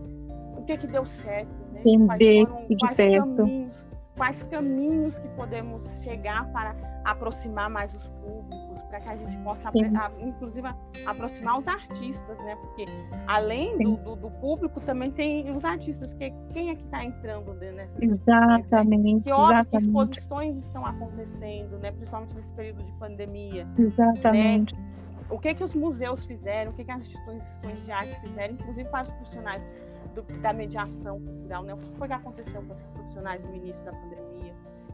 [0.58, 1.82] o que que deu certo, né?
[1.86, 2.98] Entender quais foram, quais.
[2.98, 3.86] Caminhos,
[4.16, 6.74] quais caminhos que podemos chegar para
[7.12, 10.68] aproximar mais os públicos, para que a gente possa, a, inclusive,
[11.06, 12.56] aproximar os artistas, né?
[12.56, 12.86] Porque
[13.28, 17.54] além do, do, do, público, também tem os artistas, que quem é que está entrando
[17.54, 19.16] nessas Exatamente.
[19.16, 19.22] Né?
[19.22, 19.78] Que exatamente.
[19.78, 21.92] exposições estão acontecendo, né?
[21.92, 23.66] Principalmente nesse período de pandemia.
[23.66, 23.74] Né?
[23.80, 24.76] Exatamente.
[24.76, 24.90] Né?
[25.30, 28.90] O que que os museus fizeram, o que que as instituições de arte fizeram, inclusive
[28.90, 29.70] para os profissionais
[30.16, 31.74] do, da mediação cultural, né?
[31.74, 34.54] O que foi que aconteceu com esses profissionais no início da pandemia?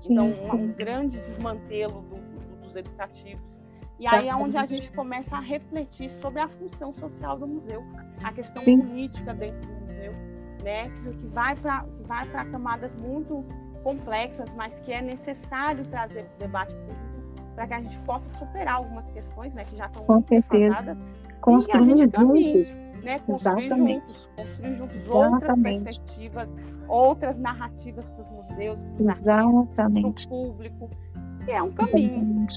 [0.10, 3.56] Então, um, um, grande desmantelo do, do, dos educativos.
[4.00, 7.82] E aí é onde a gente começa a refletir sobre a função social do museu,
[8.24, 8.82] a questão sim.
[8.82, 10.12] política dentro do museu,
[10.62, 10.90] né?
[10.90, 13.46] Que vai para vai camadas muito
[13.84, 17.06] complexas, mas que é necessário trazer o debate público
[17.56, 20.98] para que a gente possa superar algumas questões, né, que já estão Com certeza.
[21.40, 22.76] Construir juntos
[23.06, 23.20] né?
[23.20, 24.12] Construir Exatamente.
[24.12, 26.54] juntos, construir juntos outras perspectivas,
[26.88, 28.82] outras narrativas para os museus,
[29.76, 30.90] para o público.
[31.48, 32.48] E é um caminho.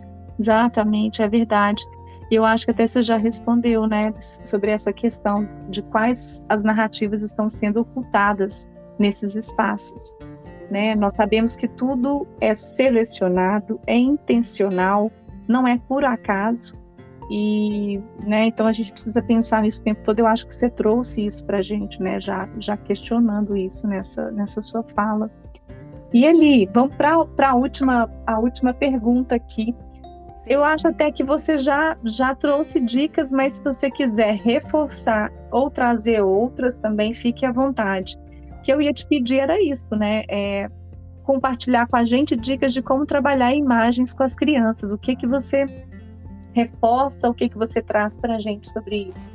[0.41, 1.85] Exatamente, é verdade.
[2.31, 7.23] Eu acho que até você já respondeu, né, sobre essa questão de quais as narrativas
[7.23, 8.69] estão sendo ocultadas
[8.99, 10.15] nesses espaços.
[10.71, 10.95] Né?
[10.95, 15.11] Nós sabemos que tudo é selecionado, é intencional,
[15.47, 16.75] não é por acaso.
[17.31, 20.19] E, né, então a gente precisa pensar nisso o tempo todo.
[20.19, 24.31] Eu acho que você trouxe isso para a gente, né, já, já questionando isso nessa,
[24.31, 25.31] nessa sua fala.
[26.13, 29.75] E Eli, vamos para a última, a última pergunta aqui.
[30.47, 35.71] Eu acho até que você já, já trouxe dicas, mas se você quiser reforçar ou
[35.71, 38.19] trazer outras também, fique à vontade.
[38.59, 40.23] O que eu ia te pedir era isso, né?
[40.31, 40.71] É,
[41.23, 44.91] compartilhar com a gente dicas de como trabalhar imagens com as crianças.
[44.91, 45.67] O que que você
[46.59, 49.31] reforça, o que, que você traz para a gente sobre isso?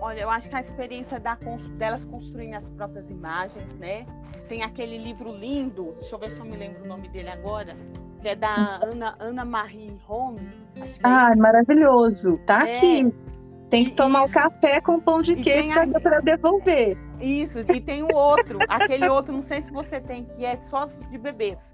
[0.00, 1.36] Olha, eu acho que a experiência da,
[1.76, 4.06] delas construindo as próprias imagens, né?
[4.48, 7.76] Tem aquele livro lindo, deixa eu ver se eu me lembro o nome dele agora,
[8.20, 10.40] que é da Ana, Ana Marie Home.
[11.02, 12.38] ah, é maravilhoso.
[12.46, 13.12] Tá é, aqui.
[13.68, 15.68] Tem que tomar o um café com pão de queijo
[16.02, 16.96] para devolver.
[17.20, 20.86] Isso, e tem o outro, aquele outro, não sei se você tem, que é só
[20.86, 21.72] de bebês,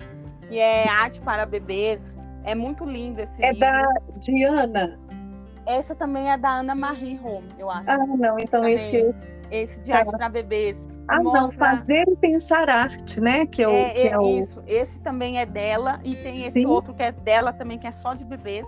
[0.49, 2.14] que é arte para bebês,
[2.45, 3.64] é muito lindo esse é livro.
[3.66, 3.88] É da
[4.18, 4.99] Diana.
[5.66, 7.90] Essa também é da Ana Marie Home, eu acho.
[7.90, 9.34] Ah, não, então também, esse.
[9.51, 9.99] Esse de tá.
[9.99, 10.76] arte para bebês.
[11.07, 11.42] Ah, mostra...
[11.42, 13.47] não, fazer e pensar arte, né?
[13.47, 14.38] Que é, o, é, que é, é o...
[14.38, 14.62] isso.
[14.66, 16.66] Esse também é dela e tem esse Sim.
[16.66, 18.66] outro que é dela também que é só de bebês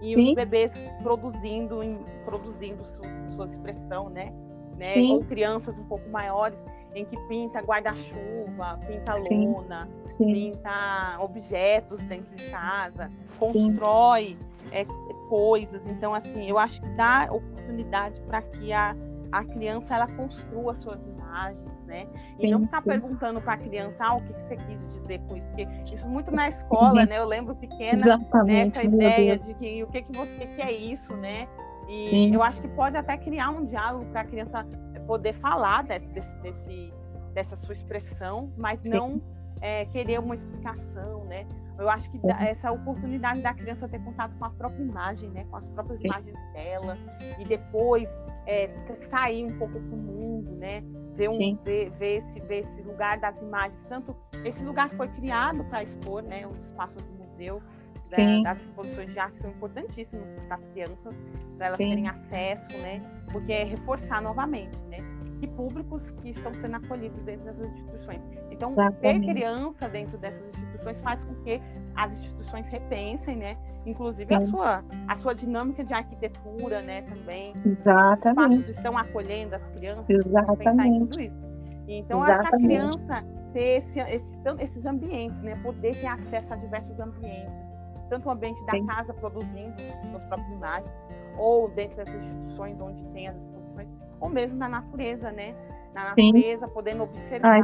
[0.00, 0.30] e Sim.
[0.30, 1.80] os bebês produzindo,
[2.24, 4.32] produzindo sua, sua expressão, né?
[4.76, 4.94] né?
[5.10, 6.62] Ou crianças um pouco maiores
[6.94, 9.48] em que pinta guarda-chuva, pinta Sim.
[9.48, 10.32] lona, Sim.
[10.32, 14.36] pinta objetos dentro de casa, constrói
[14.70, 14.84] é,
[15.28, 15.86] coisas.
[15.86, 18.94] Então, assim, eu acho que dá oportunidade para que a,
[19.30, 22.06] a criança ela construa suas imagens, né?
[22.38, 25.20] E sim, não ficar perguntando para a criança ah, o que, que, você quis dizer
[25.20, 27.18] com isso, porque isso muito na escola, né?
[27.18, 31.16] Eu lembro pequena Exatamente, nessa ideia de que o que que você que é isso,
[31.16, 31.48] né?
[31.88, 34.66] E eu acho que pode até criar um diálogo para a criança
[35.06, 36.92] poder falar desse, desse,
[37.34, 38.90] dessa sua expressão, mas Sim.
[38.90, 39.22] não
[39.60, 41.46] é, querer uma explicação, né?
[41.78, 45.46] Eu acho que essa oportunidade da criança ter contato com a própria imagem, né?
[45.50, 46.06] Com as próprias Sim.
[46.08, 46.98] imagens dela
[47.38, 50.82] e depois é, sair um pouco para o mundo, né?
[51.14, 55.08] Ver, um, ver, ver, esse, ver esse lugar das imagens, tanto esse lugar que foi
[55.08, 56.46] criado para expor, né?
[56.46, 57.62] Os espaços do museu,
[58.10, 61.14] da, das exposições de arte são importantíssimos para as crianças,
[61.56, 61.88] para elas Sim.
[61.88, 63.00] terem acesso, né?
[63.30, 64.98] Porque é reforçar novamente, né?
[65.40, 68.20] E públicos que estão sendo acolhidos dentro dessas instituições.
[68.50, 71.60] Então, ter criança dentro dessas instituições faz com que
[71.96, 73.56] as instituições repensem, né?
[73.84, 77.02] Inclusive a sua, a sua dinâmica de arquitetura, né?
[77.02, 77.54] Também.
[77.64, 78.14] Exatamente.
[78.14, 80.08] Os espaços estão acolhendo as crianças.
[80.08, 80.58] Exatamente.
[80.58, 81.44] Pensar em tudo isso.
[81.88, 82.40] Então, Exatamente.
[82.40, 85.56] acho que a criança ter esse, esse, esses ambientes, né?
[85.56, 87.71] Poder ter acesso a diversos ambientes
[88.12, 88.84] tanto o ambiente da Sim.
[88.84, 89.74] casa produzindo
[90.10, 90.94] suas próprias imagens,
[91.38, 93.90] ou dentro dessas instituições onde tem as exposições,
[94.20, 95.54] ou mesmo na natureza, né?
[95.94, 96.72] Na natureza, Sim.
[96.74, 97.62] podendo observar.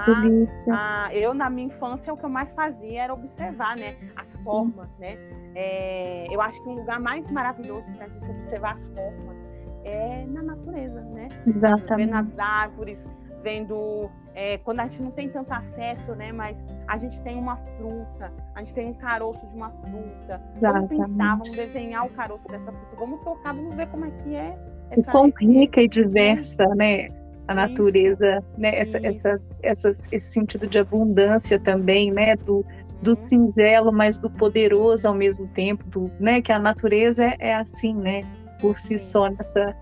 [0.71, 3.95] Ai, eu, na minha infância, o que eu mais fazia era observar, né?
[4.17, 4.43] As Sim.
[4.43, 5.19] formas, né?
[5.55, 9.37] É, eu acho que um lugar mais maravilhoso para a gente observar as formas
[9.85, 11.29] é na natureza, né?
[11.47, 12.07] Exatamente.
[12.07, 13.07] Ver nas árvores,
[13.43, 16.31] vendo é, quando a gente não tem tanto acesso, né?
[16.31, 20.41] Mas a gente tem uma fruta, a gente tem um caroço de uma fruta.
[20.57, 20.95] Exatamente.
[20.95, 24.35] Vamos pintar, vamos desenhar o caroço dessa fruta, vamos tocar, vamos ver como é que
[24.37, 24.57] é.
[24.91, 27.09] Essa, e quão rica e diversa, né?
[27.49, 28.61] A natureza, Isso.
[28.61, 28.79] né?
[28.79, 32.37] Essa, essa, essa, esse sentido de abundância também, né?
[32.37, 32.65] Do,
[33.03, 33.15] do uhum.
[33.15, 36.41] singelo, mas do poderoso ao mesmo tempo, do, né?
[36.41, 38.23] Que a natureza é, é assim, né?
[38.61, 39.75] Por si só nessa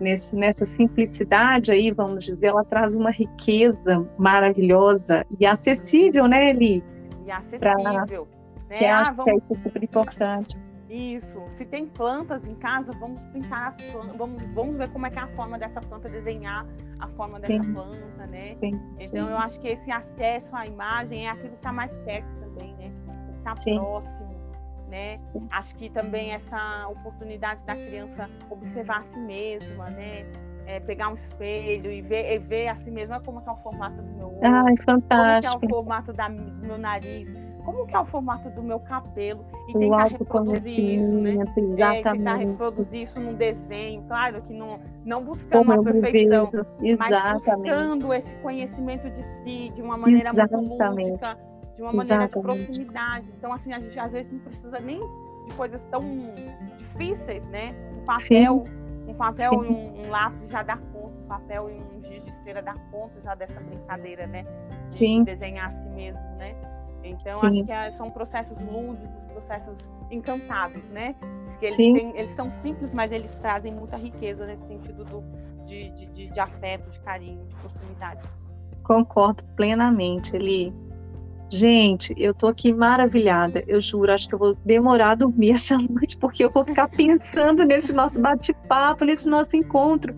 [0.00, 6.82] nesse, nessa simplicidade aí, vamos dizer, ela traz uma riqueza maravilhosa e acessível, né, Eli?
[7.28, 7.58] e acessível.
[7.60, 8.06] Pra...
[8.68, 8.76] Né?
[8.76, 9.24] Que ah, vamos...
[9.24, 10.58] que é isso super importante.
[10.90, 11.42] Isso.
[11.50, 15.18] Se tem plantas em casa, vamos pintar as plantas, vamos, vamos ver como é que
[15.18, 16.66] é a forma dessa planta, desenhar
[16.98, 17.72] a forma dessa sim.
[17.72, 18.54] planta, né?
[18.54, 19.32] Sim, então sim.
[19.32, 22.90] eu acho que esse acesso à imagem é aquilo que está mais perto também, né?
[23.38, 24.37] Está próximo,
[24.88, 25.20] né?
[25.50, 30.26] Acho que também essa oportunidade da criança observar a si mesma, né?
[30.66, 33.56] É, pegar um espelho e ver, e ver a si mesma como é, é o
[33.56, 35.60] formato do meu olho, Ai, fantástico.
[35.60, 37.32] como é, é o formato da, do meu nariz,
[37.64, 41.32] como que é o formato do meu cabelo e o tentar reproduzir isso, né?
[41.54, 41.82] Exatamente.
[41.82, 46.50] É, tentar reproduzir isso num desenho, claro que não, não buscando Como a perfeição,
[46.98, 50.68] mas buscando esse conhecimento de si de uma maneira Exatamente.
[50.68, 51.38] muito lúdica,
[51.78, 52.58] de uma maneira Exatamente.
[52.58, 53.32] de proximidade.
[53.38, 54.98] Então, assim, a gente às vezes não precisa nem
[55.46, 56.02] de coisas tão
[56.76, 57.72] difíceis, né?
[57.96, 59.10] Um papel, Sim.
[59.10, 59.56] um papel Sim.
[59.56, 62.74] e um, um, lápis já dá conta, um papel e um giz de cera dá
[62.90, 64.44] conta já dessa brincadeira, né?
[64.90, 65.20] Sim.
[65.20, 66.56] De desenhar a si mesmo, né?
[67.04, 67.46] Então, Sim.
[67.46, 69.76] acho que é, são processos lúdicos, processos
[70.10, 71.14] encantados, né?
[71.60, 75.22] Que eles, têm, eles, são simples, mas eles trazem muita riqueza nesse sentido do,
[75.64, 78.28] de, de, de, de afeto, de carinho, de proximidade.
[78.82, 80.87] Concordo plenamente, Eli.
[81.50, 83.64] Gente, eu tô aqui maravilhada.
[83.66, 86.88] Eu juro, acho que eu vou demorar a dormir essa noite, porque eu vou ficar
[86.88, 90.14] pensando nesse nosso bate-papo, nesse nosso encontro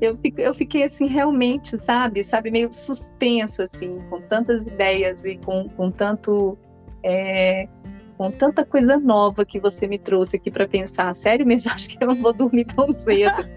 [0.00, 5.68] eu, eu fiquei assim realmente, sabe, sabe, meio suspensa assim, com tantas ideias e com,
[5.70, 6.58] com tanto
[7.02, 7.68] é,
[8.18, 11.14] com tanta coisa nova que você me trouxe aqui para pensar.
[11.14, 13.48] Sério mesmo, acho que eu não vou dormir tão cedo.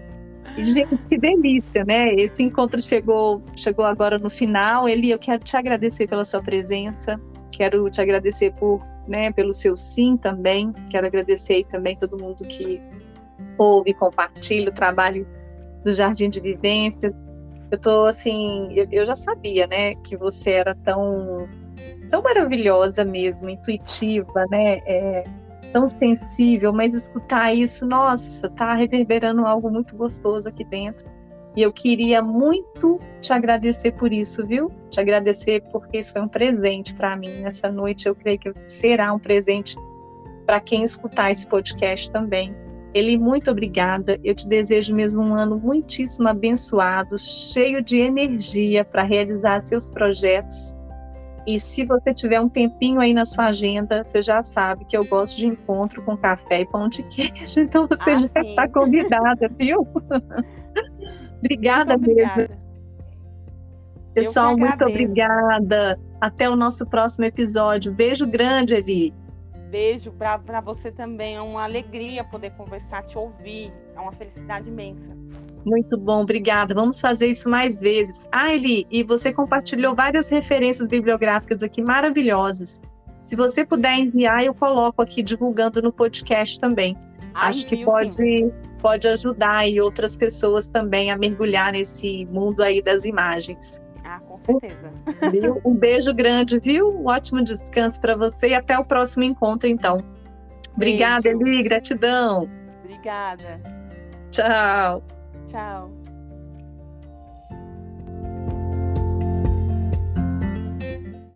[0.56, 2.14] Gente, que delícia, né?
[2.14, 4.88] Esse encontro chegou, chegou agora no final.
[4.88, 7.20] Eli, eu quero te agradecer pela sua presença.
[7.52, 10.72] Quero te agradecer por, né, pelo seu sim também.
[10.90, 12.80] Quero agradecer também todo mundo que
[13.58, 15.26] ouve, compartilha o trabalho
[15.84, 17.14] do Jardim de Vivência.
[17.70, 21.48] Eu tô assim, eu, eu já sabia, né, que você era tão
[22.10, 24.80] tão maravilhosa mesmo, intuitiva, né?
[24.84, 25.24] É,
[25.72, 31.08] tão sensível, mas escutar isso, nossa, tá reverberando algo muito gostoso aqui dentro.
[31.56, 34.70] E eu queria muito te agradecer por isso, viu?
[34.88, 38.06] Te agradecer porque isso foi um presente para mim nessa noite.
[38.06, 39.76] Eu creio que será um presente
[40.46, 42.54] para quem escutar esse podcast também.
[42.94, 44.18] Eli, muito obrigada.
[44.22, 50.74] Eu te desejo mesmo um ano muitíssimo abençoado, cheio de energia para realizar seus projetos.
[51.54, 55.04] E se você tiver um tempinho aí na sua agenda, você já sabe que eu
[55.04, 59.50] gosto de encontro com café e pão de queijo, então você ah, já está convidada,
[59.58, 59.84] viu?
[61.42, 62.48] obrigada, muito mesmo.
[64.14, 65.98] Pessoal, muito obrigada.
[66.20, 67.92] Até o nosso próximo episódio.
[67.92, 69.12] Beijo grande, Eli
[69.70, 71.36] beijo para você também.
[71.36, 73.72] É uma alegria poder conversar, te ouvir.
[73.94, 75.16] É uma felicidade imensa.
[75.64, 76.74] Muito bom, obrigada.
[76.74, 78.28] Vamos fazer isso mais vezes.
[78.32, 82.80] Ah, Eli, e você compartilhou várias referências bibliográficas aqui maravilhosas.
[83.22, 86.96] Se você puder enviar, eu coloco aqui divulgando no podcast também.
[87.32, 92.82] Ai, Acho que pode, pode ajudar aí outras pessoas também a mergulhar nesse mundo aí
[92.82, 93.80] das imagens
[94.40, 94.92] certeza.
[95.30, 95.60] Viu?
[95.64, 96.88] Um beijo grande, viu?
[96.88, 99.98] Um ótimo descanso para você e até o próximo encontro, então.
[100.74, 101.46] Obrigada, beijo.
[101.46, 102.48] Eli, gratidão.
[102.84, 103.60] Obrigada.
[104.30, 105.02] Tchau.
[105.48, 105.99] Tchau.